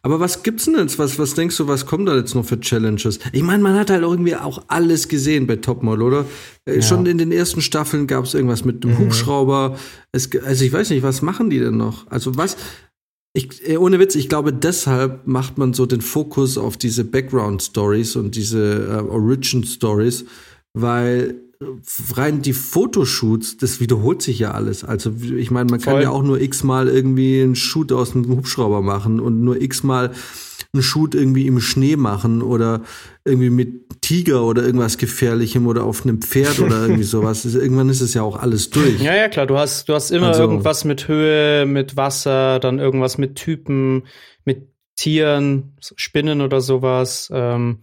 Aber 0.00 0.20
was 0.20 0.44
gibt's 0.44 0.66
denn 0.66 0.76
jetzt? 0.76 0.96
Was, 1.00 1.18
was 1.18 1.34
denkst 1.34 1.56
du, 1.56 1.66
was 1.66 1.86
kommen 1.86 2.06
da 2.06 2.14
jetzt 2.14 2.36
noch 2.36 2.44
für 2.44 2.60
Challenges? 2.60 3.18
Ich 3.32 3.42
meine, 3.42 3.64
man 3.64 3.74
hat 3.76 3.90
halt 3.90 4.02
irgendwie 4.02 4.36
auch 4.36 4.62
alles 4.68 5.08
gesehen 5.08 5.48
bei 5.48 5.56
Topmodel, 5.56 6.02
oder? 6.04 6.24
Äh, 6.66 6.76
Ja. 6.76 6.82
Schon 6.82 7.04
in 7.06 7.18
den 7.18 7.32
ersten 7.32 7.62
Staffeln 7.62 8.06
gab 8.06 8.26
es 8.26 8.34
irgendwas 8.34 8.64
mit 8.64 8.84
dem 8.84 8.92
Mhm. 8.92 8.98
Hubschrauber. 8.98 9.76
Es, 10.12 10.30
also 10.40 10.64
ich 10.64 10.72
weiß 10.72 10.90
nicht, 10.90 11.02
was 11.02 11.20
machen 11.20 11.50
die 11.50 11.58
denn 11.58 11.76
noch? 11.76 12.06
Also 12.12 12.36
was? 12.36 12.56
Ich, 13.36 13.68
äh, 13.68 13.76
ohne 13.76 13.98
Witz, 13.98 14.14
ich 14.14 14.30
glaube, 14.30 14.50
deshalb 14.50 15.26
macht 15.26 15.58
man 15.58 15.74
so 15.74 15.84
den 15.84 16.00
Fokus 16.00 16.56
auf 16.56 16.78
diese 16.78 17.04
Background-Stories 17.04 18.16
und 18.16 18.34
diese 18.34 18.86
äh, 18.86 19.10
Origin-Stories, 19.10 20.24
weil 20.72 21.34
rein 22.14 22.40
die 22.40 22.54
Fotoshoots, 22.54 23.58
das 23.58 23.78
wiederholt 23.78 24.22
sich 24.22 24.38
ja 24.38 24.52
alles. 24.52 24.84
Also 24.84 25.12
ich 25.36 25.50
meine, 25.50 25.70
man 25.70 25.80
kann 25.80 25.94
Voll. 25.94 26.02
ja 26.02 26.10
auch 26.10 26.22
nur 26.22 26.40
x-mal 26.40 26.88
irgendwie 26.88 27.42
einen 27.42 27.56
Shoot 27.56 27.92
aus 27.92 28.14
einem 28.14 28.28
Hubschrauber 28.28 28.80
machen 28.80 29.20
und 29.20 29.42
nur 29.42 29.60
x-mal 29.60 30.12
einen 30.72 30.82
Shoot 30.82 31.14
irgendwie 31.14 31.46
im 31.46 31.60
Schnee 31.60 31.96
machen 31.96 32.42
oder 32.42 32.82
irgendwie 33.24 33.50
mit 33.50 34.00
Tiger 34.02 34.44
oder 34.44 34.62
irgendwas 34.64 34.98
Gefährlichem 34.98 35.66
oder 35.66 35.84
auf 35.84 36.04
einem 36.04 36.22
Pferd 36.22 36.60
oder 36.60 36.82
irgendwie 36.82 37.02
sowas. 37.04 37.44
Irgendwann 37.44 37.88
ist 37.88 38.00
es 38.00 38.14
ja 38.14 38.22
auch 38.22 38.36
alles 38.38 38.70
durch. 38.70 39.00
Ja, 39.00 39.14
ja, 39.14 39.28
klar. 39.28 39.46
Du 39.46 39.58
hast, 39.58 39.88
du 39.88 39.94
hast 39.94 40.10
immer 40.10 40.28
Also- 40.28 40.42
irgendwas 40.42 40.84
mit 40.84 41.08
Höhe, 41.08 41.66
mit 41.66 41.96
Wasser, 41.96 42.58
dann 42.60 42.78
irgendwas 42.78 43.18
mit 43.18 43.36
Typen, 43.36 44.04
mit 44.44 44.68
Tieren, 44.96 45.76
Spinnen 45.80 46.40
oder 46.40 46.60
sowas. 46.60 47.28
Ähm, 47.32 47.80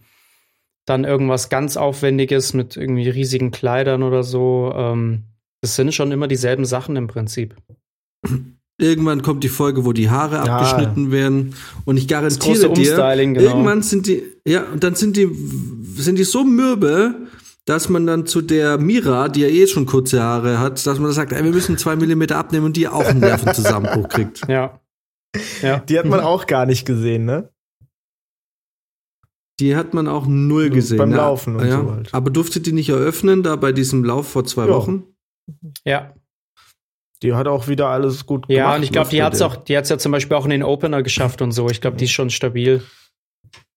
dann 0.86 1.04
irgendwas 1.04 1.48
ganz 1.48 1.76
Aufwendiges 1.76 2.52
mit 2.54 2.76
irgendwie 2.76 3.08
riesigen 3.08 3.50
Kleidern 3.50 4.02
oder 4.02 4.22
so. 4.22 4.72
Ähm, 4.76 5.24
das 5.62 5.76
sind 5.76 5.94
schon 5.94 6.12
immer 6.12 6.28
dieselben 6.28 6.64
Sachen 6.66 6.96
im 6.96 7.06
Prinzip. 7.06 7.56
Irgendwann 8.78 9.22
kommt 9.22 9.44
die 9.44 9.48
Folge, 9.48 9.84
wo 9.84 9.92
die 9.92 10.10
Haare 10.10 10.36
Ja. 10.36 10.44
abgeschnitten 10.58 11.12
werden. 11.12 11.54
Und 11.84 11.96
ich 11.96 12.08
garantiere 12.08 12.72
dir, 12.72 12.96
genau. 13.16 13.40
irgendwann 13.40 13.82
sind 13.82 14.06
die, 14.08 14.22
ja, 14.46 14.64
und 14.64 14.82
dann 14.82 14.96
sind 14.96 15.16
die, 15.16 15.28
sind 15.96 16.18
die 16.18 16.24
so 16.24 16.44
mürbe, 16.44 17.14
dass 17.66 17.88
man 17.88 18.06
dann 18.06 18.26
zu 18.26 18.42
der 18.42 18.76
Mira, 18.78 19.28
die 19.28 19.40
ja 19.40 19.48
eh 19.48 19.66
schon 19.66 19.86
kurze 19.86 20.22
Haare 20.22 20.58
hat, 20.58 20.84
dass 20.86 20.98
man 20.98 21.12
sagt, 21.12 21.32
ey, 21.32 21.44
wir 21.44 21.52
müssen 21.52 21.78
zwei 21.78 21.96
Millimeter 21.96 22.36
abnehmen 22.36 22.66
und 22.66 22.76
die 22.76 22.88
auch 22.88 23.04
einen 23.04 23.20
Nervenzusammenbruch 23.20 24.08
kriegt. 24.08 24.40
Ja. 24.48 24.80
Ja. 25.62 25.78
Die 25.78 25.98
hat 25.98 26.06
man 26.06 26.20
auch 26.20 26.46
gar 26.46 26.66
nicht 26.66 26.84
gesehen, 26.84 27.24
ne? 27.24 27.50
Die 29.60 29.76
hat 29.76 29.94
man 29.94 30.08
auch 30.08 30.26
null 30.26 30.70
gesehen. 30.70 30.98
beim 30.98 31.12
ja. 31.12 31.18
Laufen 31.18 31.56
und 31.56 31.66
ja. 31.66 31.80
so 31.80 31.90
halt. 31.92 32.12
Aber 32.12 32.30
durfte 32.30 32.60
die 32.60 32.72
nicht 32.72 32.88
eröffnen, 32.88 33.42
da 33.42 33.54
bei 33.56 33.72
diesem 33.72 34.04
Lauf 34.04 34.28
vor 34.28 34.44
zwei 34.44 34.66
Ja. 34.66 34.74
Wochen? 34.74 35.04
Ja. 35.84 36.14
Die 37.24 37.32
hat 37.32 37.48
auch 37.48 37.68
wieder 37.68 37.88
alles 37.88 38.26
gut 38.26 38.48
gemacht. 38.48 38.58
Ja, 38.58 38.76
und 38.76 38.82
ich 38.82 38.92
glaube, 38.92 39.08
die 39.08 39.22
hat's 39.22 39.38
der. 39.38 39.46
auch, 39.46 39.56
die 39.56 39.78
hat's 39.78 39.88
ja 39.88 39.96
zum 39.96 40.12
Beispiel 40.12 40.36
auch 40.36 40.44
in 40.44 40.50
den 40.50 40.62
Opener 40.62 41.02
geschafft 41.02 41.40
und 41.40 41.52
so. 41.52 41.70
Ich 41.70 41.80
glaube, 41.80 41.96
die 41.96 42.04
ist 42.04 42.12
schon 42.12 42.28
stabil. 42.28 42.82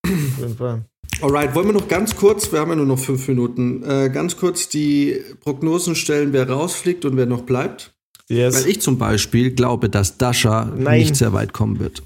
Auf 0.05 0.11
jeden 0.39 0.57
Fall. 0.57 0.81
Alright, 1.21 1.55
wollen 1.55 1.67
wir 1.67 1.73
noch 1.73 1.87
ganz 1.87 2.17
kurz, 2.17 2.51
wir 2.51 2.59
haben 2.59 2.69
ja 2.71 2.75
nur 2.75 2.85
noch 2.85 2.99
fünf 2.99 3.25
Minuten, 3.29 3.83
äh, 3.83 4.09
ganz 4.09 4.35
kurz 4.35 4.67
die 4.67 5.21
Prognosen 5.39 5.95
stellen, 5.95 6.33
wer 6.33 6.49
rausfliegt 6.49 7.05
und 7.05 7.15
wer 7.15 7.25
noch 7.25 7.43
bleibt. 7.43 7.93
Yes. 8.27 8.55
Weil 8.55 8.69
ich 8.69 8.81
zum 8.81 8.97
Beispiel 8.97 9.51
glaube, 9.51 9.89
dass 9.89 10.17
Dasha 10.17 10.65
Nein. 10.65 10.99
nicht 10.99 11.15
sehr 11.15 11.31
weit 11.31 11.53
kommen 11.53 11.79
wird. 11.79 12.03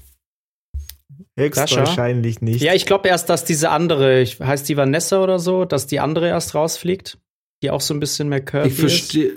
Höchstwahrscheinlich 1.36 2.40
nicht. 2.40 2.62
Ja, 2.62 2.74
ich 2.74 2.86
glaube 2.86 3.08
erst, 3.08 3.28
dass 3.28 3.44
diese 3.44 3.70
andere, 3.70 4.24
heißt 4.24 4.68
die 4.68 4.76
Vanessa 4.76 5.20
oder 5.20 5.40
so, 5.40 5.64
dass 5.64 5.88
die 5.88 5.98
andere 5.98 6.28
erst 6.28 6.54
rausfliegt, 6.54 7.18
die 7.64 7.70
auch 7.70 7.80
so 7.80 7.94
ein 7.94 8.00
bisschen 8.00 8.28
mehr 8.28 8.44
curvy 8.44 8.68
Ich 8.68 8.74
verstehe. 8.74 9.32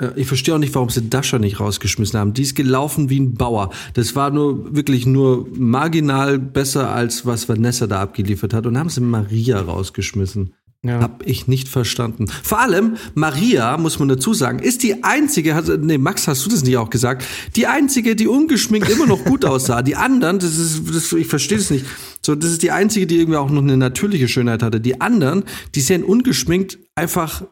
Ja, 0.00 0.12
Ich 0.16 0.26
verstehe 0.26 0.54
auch 0.54 0.58
nicht, 0.58 0.74
warum 0.74 0.90
sie 0.90 1.08
Dasha 1.08 1.38
nicht 1.38 1.60
rausgeschmissen 1.60 2.18
haben. 2.18 2.34
Die 2.34 2.42
ist 2.42 2.54
gelaufen 2.54 3.08
wie 3.08 3.20
ein 3.20 3.34
Bauer. 3.34 3.70
Das 3.94 4.14
war 4.14 4.30
nur 4.30 4.74
wirklich 4.74 5.06
nur 5.06 5.46
marginal 5.56 6.38
besser 6.38 6.90
als 6.90 7.24
was 7.24 7.48
Vanessa 7.48 7.86
da 7.86 8.00
abgeliefert 8.00 8.52
hat. 8.52 8.66
Und 8.66 8.78
haben 8.78 8.90
sie 8.90 9.00
Maria 9.00 9.60
rausgeschmissen. 9.60 10.52
Ja. 10.82 11.00
Hab 11.00 11.26
ich 11.26 11.48
nicht 11.48 11.68
verstanden. 11.68 12.26
Vor 12.28 12.60
allem, 12.60 12.96
Maria, 13.14 13.76
muss 13.76 13.98
man 13.98 14.08
dazu 14.08 14.34
sagen, 14.34 14.60
ist 14.60 14.82
die 14.82 15.02
einzige, 15.02 15.54
hat, 15.54 15.66
nee, 15.80 15.98
Max, 15.98 16.28
hast 16.28 16.46
du 16.46 16.50
das 16.50 16.62
nicht 16.62 16.76
auch 16.76 16.90
gesagt? 16.90 17.24
Die 17.56 17.66
einzige, 17.66 18.14
die 18.14 18.28
ungeschminkt 18.28 18.88
immer 18.88 19.06
noch 19.06 19.24
gut 19.24 19.44
aussah. 19.44 19.82
Die 19.82 19.96
anderen, 19.96 20.38
das 20.38 20.56
ist, 20.56 20.82
das, 20.94 21.12
ich 21.12 21.26
verstehe 21.26 21.58
das 21.58 21.70
nicht. 21.70 21.86
So, 22.22 22.34
das 22.34 22.50
ist 22.52 22.62
die 22.62 22.70
einzige, 22.70 23.06
die 23.06 23.16
irgendwie 23.16 23.38
auch 23.38 23.50
noch 23.50 23.62
eine 23.62 23.76
natürliche 23.76 24.28
Schönheit 24.28 24.62
hatte. 24.62 24.80
Die 24.80 25.00
anderen, 25.00 25.44
die 25.74 25.80
sehen 25.80 26.04
ungeschminkt 26.04 26.78
einfach, 26.94 27.42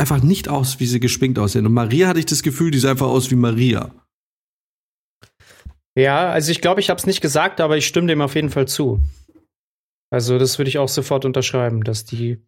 einfach 0.00 0.22
nicht 0.22 0.48
aus, 0.48 0.80
wie 0.80 0.86
sie 0.86 0.98
geschminkt 0.98 1.38
aussehen. 1.38 1.66
Und 1.66 1.74
Maria 1.74 2.08
hatte 2.08 2.18
ich 2.18 2.26
das 2.26 2.42
Gefühl, 2.42 2.70
die 2.70 2.78
sah 2.78 2.90
einfach 2.90 3.06
aus 3.06 3.30
wie 3.30 3.36
Maria. 3.36 3.90
ja, 5.94 6.30
also 6.30 6.50
ich 6.50 6.60
glaube, 6.60 6.80
ich 6.80 6.90
habe 6.90 6.98
es 6.98 7.06
nicht 7.06 7.20
gesagt, 7.20 7.60
aber 7.60 7.76
ich 7.76 7.86
stimme 7.86 8.08
dem 8.08 8.22
auf 8.22 8.34
jeden 8.34 8.50
Fall 8.50 8.66
zu. 8.66 9.00
Also 10.10 10.38
das 10.38 10.58
würde 10.58 10.68
ich 10.68 10.78
auch 10.78 10.88
sofort 10.88 11.24
unterschreiben, 11.24 11.84
dass 11.84 12.04
die 12.04 12.38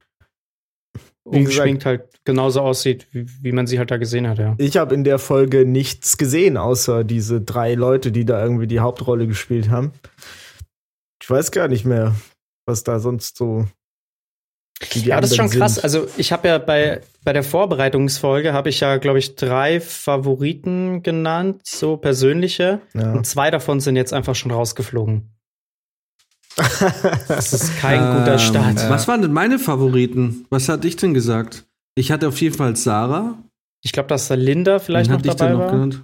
ungeschminkt 1.24 1.86
halt 1.86 2.08
genauso 2.24 2.60
aussieht, 2.60 3.06
wie, 3.12 3.26
wie 3.42 3.52
man 3.52 3.66
sie 3.66 3.78
halt 3.78 3.90
da 3.90 3.96
gesehen 3.96 4.28
hat, 4.28 4.38
ja. 4.38 4.54
Ich 4.58 4.76
habe 4.76 4.94
in 4.94 5.04
der 5.04 5.18
Folge 5.18 5.64
nichts 5.64 6.16
gesehen, 6.16 6.56
außer 6.56 7.04
diese 7.04 7.40
drei 7.40 7.74
Leute, 7.74 8.10
die 8.10 8.24
da 8.24 8.42
irgendwie 8.42 8.66
die 8.66 8.80
Hauptrolle 8.80 9.26
gespielt 9.26 9.70
haben. 9.70 9.92
Ich 11.22 11.30
weiß 11.30 11.52
gar 11.52 11.68
nicht 11.68 11.84
mehr, 11.84 12.16
was 12.66 12.82
da 12.82 12.98
sonst 12.98 13.36
so. 13.36 13.66
Ja, 14.94 15.20
das 15.20 15.30
ist 15.30 15.36
schon 15.36 15.50
krass. 15.50 15.74
sind. 15.76 15.84
Also 15.84 16.06
ich 16.16 16.32
habe 16.32 16.48
ja 16.48 16.58
bei, 16.58 17.00
bei 17.24 17.32
der 17.32 17.42
Vorbereitungsfolge 17.44 18.52
habe 18.52 18.68
ich 18.68 18.80
ja, 18.80 18.96
glaube 18.96 19.18
ich, 19.18 19.36
drei 19.36 19.80
Favoriten 19.80 21.02
genannt, 21.02 21.60
so 21.64 21.96
persönliche. 21.96 22.80
Ja. 22.94 23.12
Und 23.12 23.26
zwei 23.26 23.50
davon 23.50 23.80
sind 23.80 23.96
jetzt 23.96 24.12
einfach 24.12 24.34
schon 24.34 24.50
rausgeflogen. 24.50 25.28
Das 27.28 27.52
ist 27.52 27.78
kein 27.78 27.98
guter 28.00 28.32
Ähm, 28.34 28.38
Start. 28.38 28.90
Was 28.90 29.08
waren 29.08 29.22
denn 29.22 29.32
meine 29.32 29.58
Favoriten? 29.58 30.46
Was 30.50 30.68
hatte 30.68 30.86
ich 30.86 30.96
denn 30.96 31.14
gesagt? 31.14 31.64
Ich 31.94 32.10
hatte 32.10 32.28
auf 32.28 32.40
jeden 32.40 32.54
Fall 32.56 32.76
Sarah. 32.76 33.38
Ich 33.82 33.92
glaube, 33.92 34.08
dass 34.08 34.28
da 34.28 34.34
Linda 34.34 34.78
vielleicht 34.78 35.08
Wen 35.10 35.12
noch 35.14 35.18
hatte 35.20 35.28
ich 35.30 35.34
dabei 35.36 35.50
denn 35.50 35.58
noch 35.58 35.64
war. 35.64 35.72
genannt? 35.72 36.02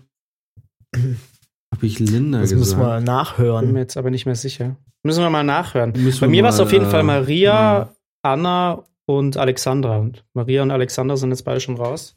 Habe 1.75 1.87
ich 1.87 1.99
Linda 1.99 2.41
Das 2.41 2.51
gesagt? 2.51 2.61
müssen 2.61 2.81
wir 2.81 2.97
Bin 2.97 3.05
nachhören. 3.05 3.73
mir 3.73 3.81
jetzt 3.81 3.97
aber 3.97 4.11
nicht 4.11 4.27
mehr 4.27 4.35
sicher. 4.35 4.77
Müssen 5.05 5.23
wir 5.23 5.31
mal 5.31 5.45
nachhören. 5.45 5.93
Müssen 5.97 6.21
Bei 6.21 6.27
mir 6.29 6.43
war 6.43 6.51
es 6.51 6.61
auf 6.61 6.73
jeden 6.73 6.87
äh, 6.87 6.91
Fall 6.91 7.03
Maria, 7.03 7.53
ja. 7.79 7.95
Anna 8.23 8.85
und 9.07 9.37
Alexandra. 9.37 9.99
Und 9.99 10.25
Maria 10.35 10.63
und 10.63 10.71
Alexandra 10.71 11.17
sind 11.17 11.31
jetzt 11.31 11.45
beide 11.45 11.61
schon 11.61 11.77
raus. 11.77 12.15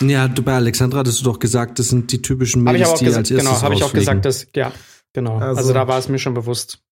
Ja, 0.00 0.28
du 0.28 0.42
bei 0.42 0.54
Alexandra 0.54 1.00
hattest 1.00 1.20
du 1.20 1.24
doch 1.24 1.38
gesagt, 1.38 1.78
das 1.78 1.88
sind 1.90 2.10
die 2.12 2.22
typischen 2.22 2.62
Mädels, 2.62 2.94
die 2.94 3.04
gesagt, 3.04 3.18
als 3.18 3.30
erstes 3.30 3.48
genau, 3.50 3.62
habe 3.62 3.74
ich 3.74 3.82
auch 3.84 3.92
gesagt, 3.92 4.24
dass, 4.24 4.46
ja, 4.54 4.72
genau. 5.12 5.38
Also- 5.38 5.58
Also, 5.58 5.72
da 5.74 5.88
war 5.88 5.98
es 5.98 6.08
mir 6.08 6.18
schon 6.18 6.34
bewusst. 6.34 6.82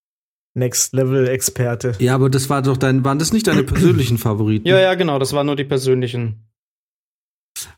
Next 0.55 0.93
Level 0.93 1.27
Experte. 1.27 1.93
Ja, 1.99 2.15
aber 2.15 2.29
das 2.29 2.49
war 2.49 2.61
doch 2.63 2.75
dein, 2.77 3.05
waren 3.05 3.19
das 3.19 3.31
nicht 3.33 3.47
deine 3.47 3.63
persönlichen 3.63 4.17
Favoriten? 4.17 4.67
Ja, 4.67 4.79
ja, 4.79 4.95
genau, 4.95 5.19
das 5.19 5.31
waren 5.33 5.45
nur 5.45 5.55
die 5.55 5.63
persönlichen. 5.63 6.48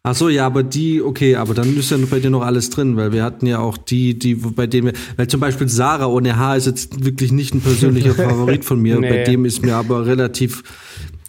Ach 0.03 0.15
so, 0.15 0.29
ja, 0.29 0.45
aber 0.45 0.63
die, 0.63 1.01
okay, 1.01 1.35
aber 1.35 1.53
dann 1.53 1.75
ist 1.77 1.91
ja 1.91 1.97
bei 2.09 2.19
dir 2.19 2.29
noch 2.29 2.41
alles 2.41 2.69
drin, 2.69 2.97
weil 2.97 3.11
wir 3.11 3.23
hatten 3.23 3.45
ja 3.45 3.59
auch 3.59 3.77
die, 3.77 4.17
die, 4.17 4.35
bei 4.35 4.67
denen 4.67 4.87
wir, 4.87 4.93
weil 5.17 5.27
zum 5.27 5.39
Beispiel 5.39 5.67
Sarah 5.69 6.05
ohne 6.07 6.37
Haar 6.37 6.57
ist 6.57 6.65
jetzt 6.67 7.03
wirklich 7.05 7.31
nicht 7.31 7.53
ein 7.53 7.61
persönlicher 7.61 8.13
Favorit 8.15 8.65
von 8.65 8.81
mir. 8.81 8.99
Nee. 8.99 9.09
Bei 9.09 9.23
dem 9.23 9.45
ist 9.45 9.63
mir 9.63 9.75
aber 9.75 10.05
relativ 10.05 10.63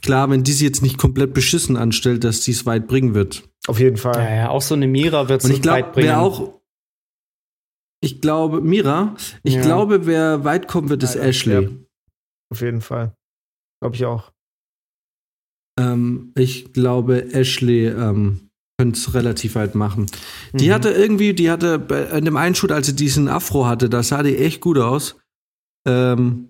klar, 0.02 0.28
wenn 0.30 0.42
die 0.44 0.52
sie 0.52 0.64
jetzt 0.66 0.82
nicht 0.82 0.98
komplett 0.98 1.34
beschissen 1.34 1.76
anstellt, 1.76 2.24
dass 2.24 2.40
die 2.40 2.50
es 2.52 2.66
weit 2.66 2.86
bringen 2.88 3.14
wird. 3.14 3.44
Auf 3.68 3.78
jeden 3.78 3.96
Fall. 3.96 4.16
Ja, 4.16 4.34
ja, 4.34 4.48
auch 4.50 4.62
so 4.62 4.74
eine 4.74 4.88
Mira 4.88 5.28
wird 5.28 5.44
es 5.44 5.64
weit 5.66 5.92
bringen. 5.92 6.08
wer 6.08 6.20
auch, 6.20 6.60
ich 8.00 8.20
glaube, 8.20 8.60
Mira, 8.60 9.14
ich 9.44 9.54
Ja. 9.54 9.62
glaube, 9.62 10.06
wer 10.06 10.42
weit 10.44 10.66
kommen 10.66 10.88
wird, 10.88 11.04
ist 11.04 11.14
Ja, 11.14 11.22
Ashley. 11.22 11.62
ja. 11.62 11.68
Auf 12.50 12.60
jeden 12.60 12.80
Fall. 12.80 13.14
Glaube 13.80 13.94
ich 13.94 14.04
auch. 14.04 14.31
Ähm, 15.78 16.32
ich 16.36 16.72
glaube, 16.72 17.32
Ashley 17.32 17.86
ähm, 17.86 18.48
könnte 18.78 18.98
es 18.98 19.14
relativ 19.14 19.54
weit 19.54 19.74
machen. 19.74 20.06
Die 20.52 20.68
Mhm. 20.68 20.72
hatte 20.72 20.90
irgendwie, 20.90 21.32
die 21.34 21.50
hatte 21.50 21.78
bei- 21.78 22.04
in 22.18 22.24
dem 22.24 22.36
einen 22.36 22.54
Shoot, 22.54 22.72
als 22.72 22.86
sie 22.86 22.96
diesen 22.96 23.28
Afro 23.28 23.66
hatte, 23.66 23.88
da 23.88 24.02
sah 24.02 24.22
die 24.22 24.36
echt 24.36 24.60
gut 24.60 24.78
aus. 24.78 25.16
Ähm, 25.86 26.48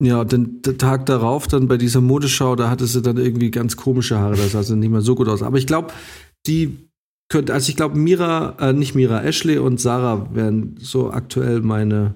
ja, 0.00 0.24
den, 0.24 0.62
den 0.62 0.78
Tag 0.78 1.06
darauf, 1.06 1.48
dann 1.48 1.66
bei 1.66 1.76
dieser 1.76 2.00
Modeschau, 2.00 2.54
da 2.54 2.70
hatte 2.70 2.86
sie 2.86 3.02
dann 3.02 3.16
irgendwie 3.16 3.50
ganz 3.50 3.76
komische 3.76 4.18
Haare, 4.18 4.36
da 4.36 4.46
sah 4.46 4.62
sie 4.62 4.76
nicht 4.76 4.90
mehr 4.90 5.00
so 5.00 5.14
gut 5.16 5.28
aus. 5.28 5.42
Aber 5.42 5.58
ich 5.58 5.66
glaube, 5.66 5.92
die 6.46 6.88
könnte, 7.30 7.52
also 7.52 7.68
ich 7.68 7.76
glaube, 7.76 7.98
Mira, 7.98 8.56
äh, 8.60 8.72
nicht 8.72 8.94
Mira, 8.94 9.22
Ashley 9.24 9.58
und 9.58 9.80
Sarah 9.80 10.32
wären 10.34 10.76
so 10.80 11.10
aktuell 11.10 11.60
meine, 11.62 12.14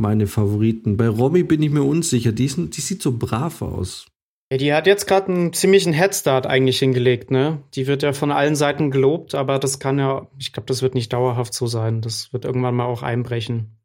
meine 0.00 0.26
Favoriten. 0.26 0.96
Bei 0.96 1.08
Romy 1.08 1.42
bin 1.42 1.62
ich 1.62 1.70
mir 1.70 1.82
unsicher. 1.82 2.32
Die, 2.32 2.46
ist, 2.46 2.56
die 2.58 2.80
sieht 2.80 3.02
so 3.02 3.12
brav 3.16 3.60
aus. 3.62 4.06
Ja, 4.52 4.58
die 4.58 4.74
hat 4.74 4.86
jetzt 4.86 5.06
gerade 5.06 5.32
einen 5.32 5.54
ziemlichen 5.54 5.94
Headstart 5.94 6.46
eigentlich 6.46 6.78
hingelegt, 6.78 7.30
ne? 7.30 7.62
Die 7.72 7.86
wird 7.86 8.02
ja 8.02 8.12
von 8.12 8.30
allen 8.30 8.54
Seiten 8.54 8.90
gelobt, 8.90 9.34
aber 9.34 9.58
das 9.58 9.78
kann 9.78 9.98
ja, 9.98 10.26
ich 10.38 10.52
glaube, 10.52 10.66
das 10.66 10.82
wird 10.82 10.94
nicht 10.94 11.10
dauerhaft 11.14 11.54
so 11.54 11.66
sein. 11.66 12.02
Das 12.02 12.34
wird 12.34 12.44
irgendwann 12.44 12.74
mal 12.74 12.84
auch 12.84 13.02
einbrechen. 13.02 13.78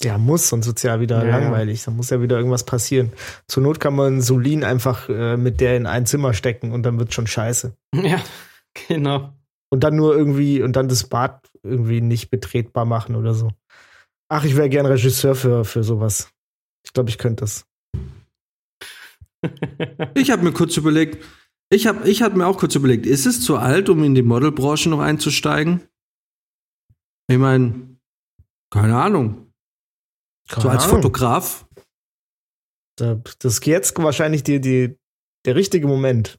Ja, 0.00 0.16
muss, 0.16 0.50
sonst 0.50 0.68
wird's 0.68 0.84
ja 0.84 1.00
wieder 1.00 1.26
Ja, 1.26 1.40
langweilig. 1.40 1.82
Da 1.82 1.90
muss 1.90 2.10
ja 2.10 2.22
wieder 2.22 2.36
irgendwas 2.36 2.62
passieren. 2.62 3.12
Zur 3.48 3.64
Not 3.64 3.80
kann 3.80 3.96
man 3.96 4.20
Solin 4.20 4.62
einfach 4.62 5.08
äh, 5.08 5.36
mit 5.36 5.60
der 5.60 5.76
in 5.76 5.86
ein 5.86 6.06
Zimmer 6.06 6.32
stecken 6.32 6.70
und 6.70 6.84
dann 6.84 7.00
wird's 7.00 7.14
schon 7.14 7.26
scheiße. 7.26 7.76
Ja, 7.92 8.20
genau. 8.86 9.32
Und 9.68 9.82
dann 9.82 9.96
nur 9.96 10.16
irgendwie, 10.16 10.62
und 10.62 10.76
dann 10.76 10.86
das 10.86 11.08
Bad 11.08 11.50
irgendwie 11.64 12.02
nicht 12.02 12.30
betretbar 12.30 12.84
machen 12.84 13.16
oder 13.16 13.34
so. 13.34 13.50
Ach, 14.28 14.44
ich 14.44 14.56
wäre 14.56 14.68
gern 14.68 14.86
Regisseur 14.86 15.34
für, 15.34 15.64
für 15.64 15.82
sowas. 15.82 16.30
Ich 16.86 16.92
glaube, 16.92 17.10
ich 17.10 17.18
könnte 17.18 17.40
das. 17.42 17.67
Ich 20.14 20.30
habe 20.30 20.42
mir 20.42 20.52
kurz 20.52 20.76
überlegt, 20.76 21.24
ich 21.70 21.86
habe 21.86 22.08
ich 22.08 22.22
hab 22.22 22.34
mir 22.34 22.46
auch 22.46 22.58
kurz 22.58 22.74
überlegt, 22.74 23.06
ist 23.06 23.26
es 23.26 23.40
zu 23.42 23.56
alt, 23.56 23.88
um 23.88 24.02
in 24.04 24.14
die 24.14 24.22
Modelbranche 24.22 24.88
noch 24.88 25.00
einzusteigen? 25.00 25.82
Ich 27.30 27.38
meine, 27.38 27.96
keine 28.70 28.96
Ahnung. 29.00 29.52
so 30.50 30.68
als 30.68 30.84
Ahnung. 30.84 30.96
Fotograf. 31.02 31.66
Da- 32.96 33.20
Das 33.38 33.60
geht 33.60 33.72
jetzt 33.72 33.96
wahrscheinlich 33.98 34.42
die, 34.42 34.60
die 34.60 34.96
der 35.44 35.54
richtige 35.56 35.86
Moment. 35.86 36.38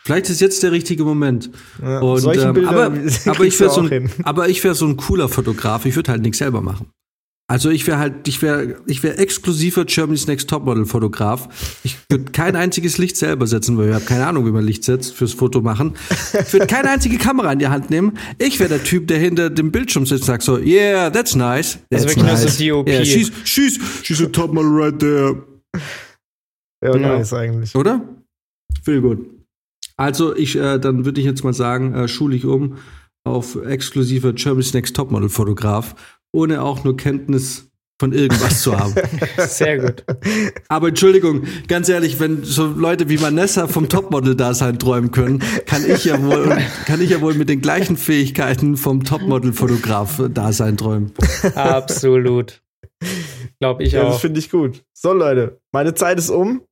Vielleicht 0.00 0.30
ist 0.30 0.40
jetzt 0.40 0.62
der 0.62 0.72
richtige 0.72 1.04
Moment. 1.04 1.50
Ja, 1.82 2.00
Und, 2.00 2.24
ähm, 2.36 2.68
aber, 2.68 2.84
aber 3.26 3.44
ich 3.44 3.60
wäre 3.60 3.70
so, 3.70 3.82
ein- 3.82 4.10
aber 4.24 4.48
ich 4.48 4.62
wär 4.64 4.74
so 4.74 4.86
ein 4.86 4.96
cooler 4.96 5.28
Fotograf. 5.28 5.84
Ich 5.84 5.94
würde 5.94 6.10
halt 6.12 6.22
nichts 6.22 6.38
selber 6.38 6.62
machen. 6.62 6.90
Also 7.50 7.70
ich 7.70 7.86
wäre 7.86 7.98
halt, 7.98 8.28
ich 8.28 8.42
wäre, 8.42 8.76
ich 8.86 9.02
wäre 9.02 9.16
exklusiver 9.16 9.86
Germany's 9.86 10.26
Next 10.26 10.50
Topmodel 10.50 10.84
Fotograf. 10.84 11.48
Ich 11.82 11.96
würde 12.10 12.30
kein 12.30 12.56
einziges 12.56 12.98
Licht 12.98 13.16
selber 13.16 13.46
setzen, 13.46 13.78
weil 13.78 13.88
ich 13.88 13.94
habe 13.94 14.04
keine 14.04 14.26
Ahnung, 14.26 14.44
wie 14.44 14.50
man 14.50 14.62
Licht 14.64 14.84
setzt 14.84 15.14
fürs 15.14 15.32
Foto 15.32 15.62
machen. 15.62 15.94
Ich 16.46 16.52
würde 16.52 16.66
keine 16.66 16.90
einzige 16.90 17.16
Kamera 17.16 17.50
in 17.52 17.58
die 17.58 17.68
Hand 17.68 17.88
nehmen. 17.88 18.18
Ich 18.36 18.60
wäre 18.60 18.68
der 18.68 18.84
Typ, 18.84 19.08
der 19.08 19.18
hinter 19.18 19.48
dem 19.48 19.72
Bildschirm 19.72 20.04
sitzt 20.04 20.22
und 20.24 20.26
sagt 20.26 20.42
so, 20.42 20.58
yeah, 20.58 21.08
that's 21.08 21.34
nice. 21.34 21.78
Also 21.90 22.04
That's 22.04 22.04
wirklich 22.04 22.26
nur 22.26 22.36
so 22.36 22.44
nice. 22.44 22.58
DOP. 22.58 22.88
Yeah, 22.88 23.04
she's, 23.06 23.32
she's, 23.44 23.80
she's 24.02 24.20
a 24.20 24.26
topmodel 24.26 24.70
right 24.70 24.98
there. 24.98 25.42
Ja, 26.84 26.94
Ja. 26.96 27.16
nice 27.16 27.32
eigentlich. 27.32 27.74
Oder? 27.74 28.02
Viel 28.84 29.00
gut. 29.00 29.26
Also 29.96 30.36
ich, 30.36 30.54
äh, 30.54 30.78
dann 30.78 31.06
würde 31.06 31.18
ich 31.20 31.26
jetzt 31.26 31.44
mal 31.44 31.54
sagen, 31.54 31.94
äh, 31.94 32.08
schule 32.08 32.36
ich 32.36 32.44
um 32.44 32.76
auf 33.24 33.56
exklusiver 33.56 34.32
Germany's 34.34 34.72
Next 34.74 34.94
Topmodel 34.96 35.28
Fotograf, 35.28 35.94
ohne 36.32 36.62
auch 36.62 36.84
nur 36.84 36.96
Kenntnis 36.96 37.64
von 38.00 38.12
irgendwas 38.12 38.62
zu 38.62 38.78
haben. 38.78 38.94
Sehr 39.38 39.78
gut. 39.78 40.04
Aber 40.68 40.88
Entschuldigung, 40.88 41.42
ganz 41.66 41.88
ehrlich, 41.88 42.20
wenn 42.20 42.44
so 42.44 42.66
Leute 42.66 43.08
wie 43.08 43.20
Vanessa 43.20 43.66
vom 43.66 43.88
Topmodel-Dasein 43.88 44.78
träumen 44.78 45.10
können, 45.10 45.42
kann 45.66 45.84
ich 45.84 46.04
ja 46.04 46.22
wohl, 46.22 46.56
kann 46.86 47.00
ich 47.00 47.10
ja 47.10 47.20
wohl 47.20 47.34
mit 47.34 47.48
den 47.48 47.60
gleichen 47.60 47.96
Fähigkeiten 47.96 48.76
vom 48.76 49.02
Topmodel-Fotograf-Dasein 49.02 50.76
träumen. 50.76 51.12
Absolut. 51.56 52.62
Glaube 53.60 53.82
ich 53.82 53.92
Ja, 53.92 54.04
das 54.04 54.14
auch. 54.16 54.20
finde 54.20 54.38
ich 54.38 54.50
gut. 54.50 54.84
So, 54.94 55.12
Leute, 55.12 55.58
meine 55.72 55.94
Zeit 55.94 56.18
ist 56.18 56.30
um. 56.30 56.62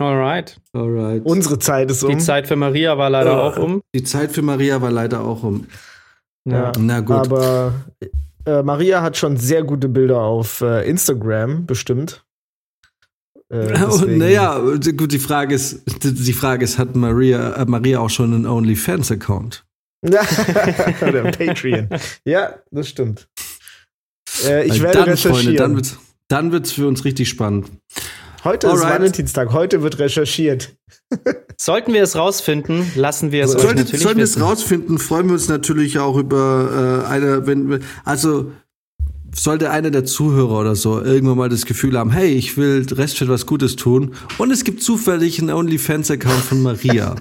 Alright. 0.00 0.58
Alright. 0.72 1.22
Unsere 1.26 1.58
Zeit 1.58 1.90
ist 1.90 2.02
um. 2.02 2.10
Die 2.10 2.18
Zeit 2.18 2.46
für 2.46 2.56
Maria 2.56 2.96
war 2.96 3.10
leider 3.10 3.32
Äh. 3.32 3.34
auch 3.34 3.56
um. 3.58 3.82
Die 3.94 4.02
Zeit 4.02 4.32
für 4.32 4.40
Maria 4.40 4.80
war 4.80 4.90
leider 4.90 5.20
auch 5.20 5.42
um. 5.42 5.66
Ja. 6.48 6.72
Na 6.78 7.00
gut. 7.00 7.16
Aber 7.16 7.74
äh, 8.46 8.62
Maria 8.62 9.02
hat 9.02 9.16
schon 9.16 9.36
sehr 9.36 9.62
gute 9.62 9.88
Bilder 9.88 10.20
auf 10.20 10.60
äh, 10.60 10.88
Instagram 10.88 11.66
bestimmt. 11.66 12.24
Äh, 13.48 13.66
deswegen- 13.86 14.18
naja, 14.18 14.58
gut, 14.58 15.12
die 15.12 15.18
Frage 15.18 15.54
ist, 15.54 15.82
die 16.02 16.32
Frage 16.32 16.64
ist, 16.64 16.78
hat 16.78 16.96
Maria, 16.96 17.54
äh, 17.54 17.64
Maria 17.66 18.00
auch 18.00 18.10
schon 18.10 18.32
einen 18.34 18.46
OnlyFans-Account? 18.46 19.64
Oder 20.04 20.22
Patreon. 21.32 21.88
Ja, 22.24 22.56
das 22.70 22.88
stimmt. 22.88 23.28
Äh, 24.44 24.64
ich 24.64 24.72
Weil 24.74 24.82
werde 24.82 24.98
dann, 24.98 25.08
recherchieren. 25.10 25.42
Freunde, 25.44 25.58
dann 25.58 25.74
wird's, 25.76 25.98
dann 26.28 26.52
wird's 26.52 26.72
für 26.72 26.88
uns 26.88 27.04
richtig 27.04 27.28
spannend. 27.28 27.70
Heute 28.44 28.66
ist 28.66 28.72
Alright. 28.72 28.94
Valentinstag. 28.94 29.52
Heute 29.52 29.82
wird 29.82 29.98
recherchiert. 29.98 30.76
Sollten 31.56 31.92
wir 31.92 32.02
es 32.02 32.16
rausfinden, 32.16 32.90
lassen 32.96 33.30
wir 33.30 33.44
es 33.44 33.54
euch 33.54 33.62
Sollten, 33.62 33.78
natürlich 33.78 34.02
sollten 34.02 34.18
wir 34.18 34.24
es 34.24 34.40
rausfinden, 34.40 34.98
freuen 34.98 35.26
wir 35.26 35.34
uns 35.34 35.48
natürlich 35.48 36.00
auch 36.00 36.16
über 36.16 37.04
äh, 37.04 37.08
eine, 37.08 37.46
wenn 37.46 37.70
wir, 37.70 37.80
also 38.04 38.50
sollte 39.34 39.70
einer 39.70 39.90
der 39.90 40.04
Zuhörer 40.04 40.58
oder 40.58 40.74
so 40.74 41.00
irgendwann 41.00 41.38
mal 41.38 41.48
das 41.48 41.66
Gefühl 41.66 41.96
haben, 41.96 42.10
hey, 42.10 42.30
ich 42.30 42.56
will 42.56 42.84
Restfit 42.90 43.28
was 43.28 43.46
Gutes 43.46 43.76
tun 43.76 44.14
und 44.38 44.50
es 44.50 44.64
gibt 44.64 44.82
zufällig 44.82 45.38
einen 45.38 45.50
OnlyFans-Account 45.50 46.42
von 46.42 46.62
Maria, 46.62 47.14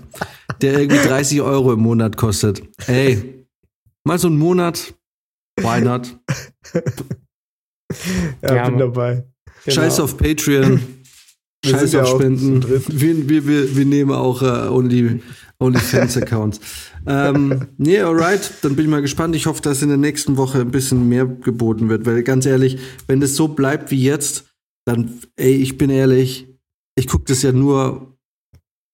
der 0.62 0.79
irgendwie 0.79 1.07
30 1.07 1.41
Euro 1.41 1.73
im 1.73 1.81
Monat 1.81 2.17
kostet. 2.17 2.63
Ey, 2.88 3.45
mal 4.03 4.17
so 4.17 4.27
einen 4.27 4.39
Monat, 4.39 4.95
why 5.57 5.81
not? 5.81 6.17
Ja, 8.41 8.55
Ja, 8.55 8.69
bin 8.69 8.79
dabei. 8.79 9.25
Genau. 9.65 9.75
Scheiß 9.75 9.99
auf 9.99 10.17
Patreon. 10.17 10.81
Scheiß 11.65 11.95
auf 11.95 12.08
Spenden. 12.08 12.67
Wir, 12.67 13.30
wir, 13.30 13.47
wir, 13.47 13.76
wir 13.76 13.86
nehmen 13.86 14.12
auch 14.12 14.41
äh, 14.41 14.69
Only, 14.69 15.21
OnlyFans-Accounts. 15.60 16.60
ähm, 17.08 17.67
nee, 17.78 18.00
alright. 18.00 18.52
Dann 18.63 18.76
bin 18.76 18.86
ich 18.86 18.91
mal 18.91 19.02
gespannt. 19.02 19.36
Ich 19.36 19.45
hoffe, 19.45 19.62
dass 19.62 19.82
in 19.82 19.89
der 19.89 19.97
nächsten 19.97 20.38
Woche 20.38 20.62
ein 20.62 20.71
bisschen 20.71 21.08
mehr 21.08 21.26
geboten 21.26 21.89
wird. 21.89 22.06
Weil 22.06 22.24
ganz 22.24 22.45
ehrlich, 22.45 22.80
wenn 23.08 23.19
das 23.19 23.36
so 23.36 23.50
bleibt 23.50 23.91
wie 23.91 24.02
jetzt, 24.02 24.45
dann, 24.86 25.19
ey, 25.36 25.54
ich 25.54 25.78
bin 25.78 25.89
ehrlich, 25.91 26.47
ich 26.95 27.08
gucke 27.08 27.26
das 27.28 27.43
ja 27.43 27.52
nur 27.52 28.17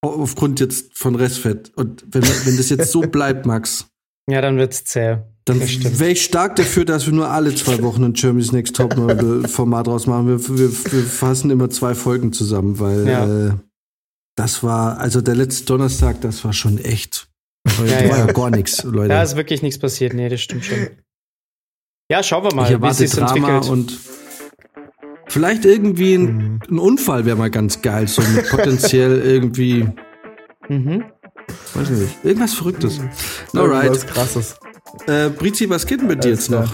aufgrund 0.02 0.60
jetzt 0.60 0.98
von 0.98 1.16
Restfett. 1.16 1.72
Und 1.76 2.04
wenn, 2.12 2.24
wenn 2.24 2.58
das 2.58 2.70
jetzt 2.70 2.92
so 2.92 3.02
bleibt, 3.12 3.46
Max, 3.46 3.88
Ja, 4.30 4.42
dann 4.42 4.58
wird's 4.58 4.84
zäh. 4.84 5.18
dann 5.46 5.60
wäre 5.62 6.12
ich 6.12 6.24
stark 6.24 6.58
dafür, 6.58 6.84
dass 6.84 7.06
wir 7.06 7.14
nur 7.14 7.30
alle 7.30 7.56
zwei 7.56 7.82
Wochen 7.82 8.04
ein 8.04 8.14
Germany's 8.14 8.52
Next 8.52 8.76
Topmodel 8.76 9.48
Format 9.48 9.88
rausmachen. 9.88 10.28
Wir, 10.28 10.50
wir, 10.58 10.70
wir 10.70 11.04
fassen 11.04 11.50
immer 11.50 11.70
zwei 11.70 11.96
Folgen 11.96 12.34
zusammen, 12.34 12.80
weil 12.80 13.08
Ja. 13.08 13.48
äh, 13.48 13.52
das 14.36 14.62
war, 14.64 15.00
also 15.00 15.22
der 15.22 15.36
letzte 15.36 15.66
Donnerstag, 15.66 16.20
das 16.22 16.44
war 16.44 16.52
schon 16.54 16.78
echt. 16.78 17.30
Heute 17.80 17.90
Ja, 17.92 18.10
war 18.10 18.18
ja. 18.20 18.26
ja 18.28 18.34
gar 18.34 18.50
nichts, 18.50 18.84
Leute. 18.84 19.10
Da 19.10 19.24
ist 19.24 19.36
wirklich 19.38 19.62
nichts 19.62 19.80
passiert. 19.80 20.14
Nee, 20.14 20.28
das 20.30 20.42
stimmt 20.42 20.66
schon. 20.66 20.90
Ja, 22.12 22.22
schauen 22.24 22.44
wir 22.44 22.54
mal, 22.54 22.82
wie 22.82 22.94
sich 22.94 23.18
entwickelt. 23.18 23.68
und 23.70 23.98
vielleicht 25.28 25.66
irgendwie 25.66 26.16
ein, 26.16 26.24
Mhm. 26.38 26.60
ein 26.70 26.80
Unfall 26.80 27.26
wäre 27.26 27.36
mal 27.38 27.50
ganz 27.50 27.82
geil, 27.82 28.08
so 28.08 28.22
mit 28.22 28.48
potenziell 28.50 29.22
irgendwie, 29.22 29.88
Mhm. 30.70 31.06
Weiß 31.74 31.90
ich 31.92 31.98
nicht, 32.00 32.16
irgendwas 32.24 32.54
Verrücktes. 32.54 32.98
Irgendwas 33.54 33.56
Alright. 33.56 34.08
krasses. 34.08 34.56
Äh, 35.08 35.30
Brizi, 35.30 35.70
was 35.70 35.86
geht 35.86 36.02
denn 36.02 36.08
mit 36.08 36.24
dir 36.24 36.30
jetzt 36.30 36.50
noch? 36.50 36.74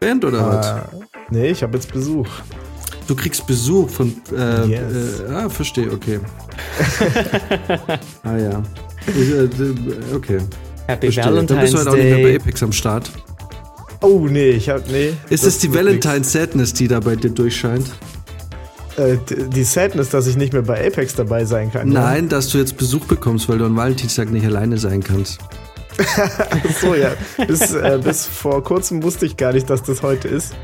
Band 0.00 0.24
oder 0.24 0.46
was? 0.46 0.66
Äh, 0.66 1.04
nee, 1.30 1.50
ich 1.50 1.62
habe 1.62 1.76
jetzt 1.76 1.92
Besuch. 1.92 2.28
Du 3.06 3.14
kriegst 3.16 3.46
Besuch 3.46 3.88
von. 3.90 4.14
Äh, 4.32 4.66
Yes. 4.66 5.20
äh, 5.20 5.32
ah, 5.32 5.48
verstehe, 5.48 5.90
okay. 5.90 6.20
ah 8.22 8.36
ja. 8.36 8.62
Ich, 9.08 9.30
äh, 9.30 9.48
okay. 10.14 10.38
Happy 10.86 11.10
Verstehe. 11.12 11.34
Dann 11.34 11.46
bist 11.46 11.50
Valentine's 11.50 11.70
du 11.72 11.78
halt 11.78 11.88
auch 11.88 11.94
nicht 11.94 12.04
mehr 12.04 12.22
bei. 12.22 12.36
Apex 12.36 12.62
am 12.62 12.72
Start. 12.72 13.10
Oh, 14.02 14.26
nee, 14.30 14.50
ich 14.50 14.68
hab, 14.68 14.88
nee. 14.88 15.12
Ist 15.28 15.44
das 15.44 15.54
es 15.54 15.58
die 15.58 15.72
wird 15.72 15.84
Valentine 15.84 16.24
Sadness, 16.24 16.72
die 16.72 16.88
da 16.88 17.00
bei 17.00 17.16
dir 17.16 17.30
durchscheint? 17.30 17.86
Äh, 18.96 19.16
die 19.28 19.64
Sadness, 19.64 20.10
dass 20.10 20.26
ich 20.26 20.36
nicht 20.36 20.52
mehr 20.52 20.62
bei 20.62 20.86
Apex 20.86 21.14
dabei 21.14 21.44
sein 21.44 21.72
kann. 21.72 21.88
Nein, 21.88 22.28
dass 22.28 22.48
du 22.48 22.58
jetzt 22.58 22.76
Besuch 22.76 23.04
bekommst, 23.06 23.48
weil 23.48 23.58
du 23.58 23.66
an 23.66 23.76
Valentinstag 23.76 24.30
nicht 24.30 24.44
alleine 24.44 24.78
sein 24.78 25.02
kannst. 25.02 25.40
Ja? 25.40 25.46
So, 26.80 26.94
ja. 26.94 27.10
Bis, 27.46 27.72
äh, 27.74 27.98
bis 28.04 28.26
vor 28.26 28.62
kurzem 28.64 29.02
wusste 29.02 29.26
ich 29.26 29.36
gar 29.36 29.52
nicht, 29.52 29.68
dass 29.68 29.82
das 29.82 30.02
heute 30.02 30.28
ist. 30.28 30.54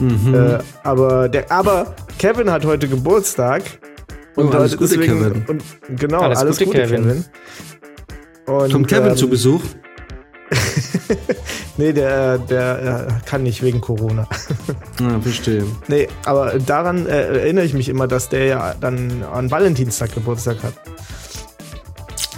Mhm. 0.00 0.34
Äh, 0.34 0.58
aber, 0.82 1.28
der, 1.28 1.50
aber 1.50 1.94
Kevin 2.18 2.50
hat 2.50 2.64
heute 2.64 2.88
Geburtstag. 2.88 3.62
Oh, 4.36 4.42
alles 4.42 4.72
heute 4.72 4.76
Gute, 4.76 4.98
Kevin. 5.00 5.44
Und, 5.48 5.62
genau, 5.96 6.20
Alles 6.20 6.38
alles, 6.38 6.58
Gute, 6.58 6.70
Gute, 6.70 6.82
Kevin. 6.82 7.02
Kevin. 7.02 7.24
Und, 8.46 8.72
Kommt 8.72 8.88
Kevin 8.88 9.10
ähm, 9.10 9.16
zu 9.16 9.28
Besuch? 9.28 9.62
Nee, 11.76 11.92
der, 11.92 12.38
der 12.38 13.06
äh, 13.08 13.26
kann 13.28 13.44
nicht 13.44 13.62
wegen 13.62 13.80
Corona. 13.80 14.26
Ah, 15.00 15.20
verstehe. 15.20 15.64
nee, 15.86 16.08
aber 16.24 16.58
daran 16.58 17.06
äh, 17.06 17.38
erinnere 17.38 17.64
ich 17.64 17.72
mich 17.72 17.88
immer, 17.88 18.08
dass 18.08 18.28
der 18.28 18.46
ja 18.46 18.74
dann 18.80 19.22
an 19.22 19.48
Valentinstag 19.48 20.12
Geburtstag 20.12 20.56
hat. 20.64 20.74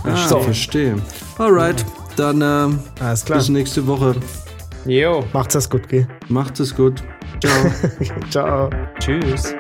Ah, 0.05 0.15
So. 0.29 0.41
verstehe. 0.41 0.97
Alright, 1.39 1.87
dann 2.17 2.43
äh, 2.43 3.03
Alles 3.03 3.25
klar. 3.25 3.39
bis 3.39 3.49
nächste 3.49 3.87
Woche. 3.87 4.15
Jo, 4.85 5.25
Macht's 5.33 5.55
das 5.55 5.71
gut, 5.71 5.89
geh. 5.89 6.07
Macht 6.29 6.61
es 6.61 6.75
gut. 6.77 7.03
Ciao. 7.43 7.73
Ciao. 8.31 8.71
tschüss. 8.99 9.55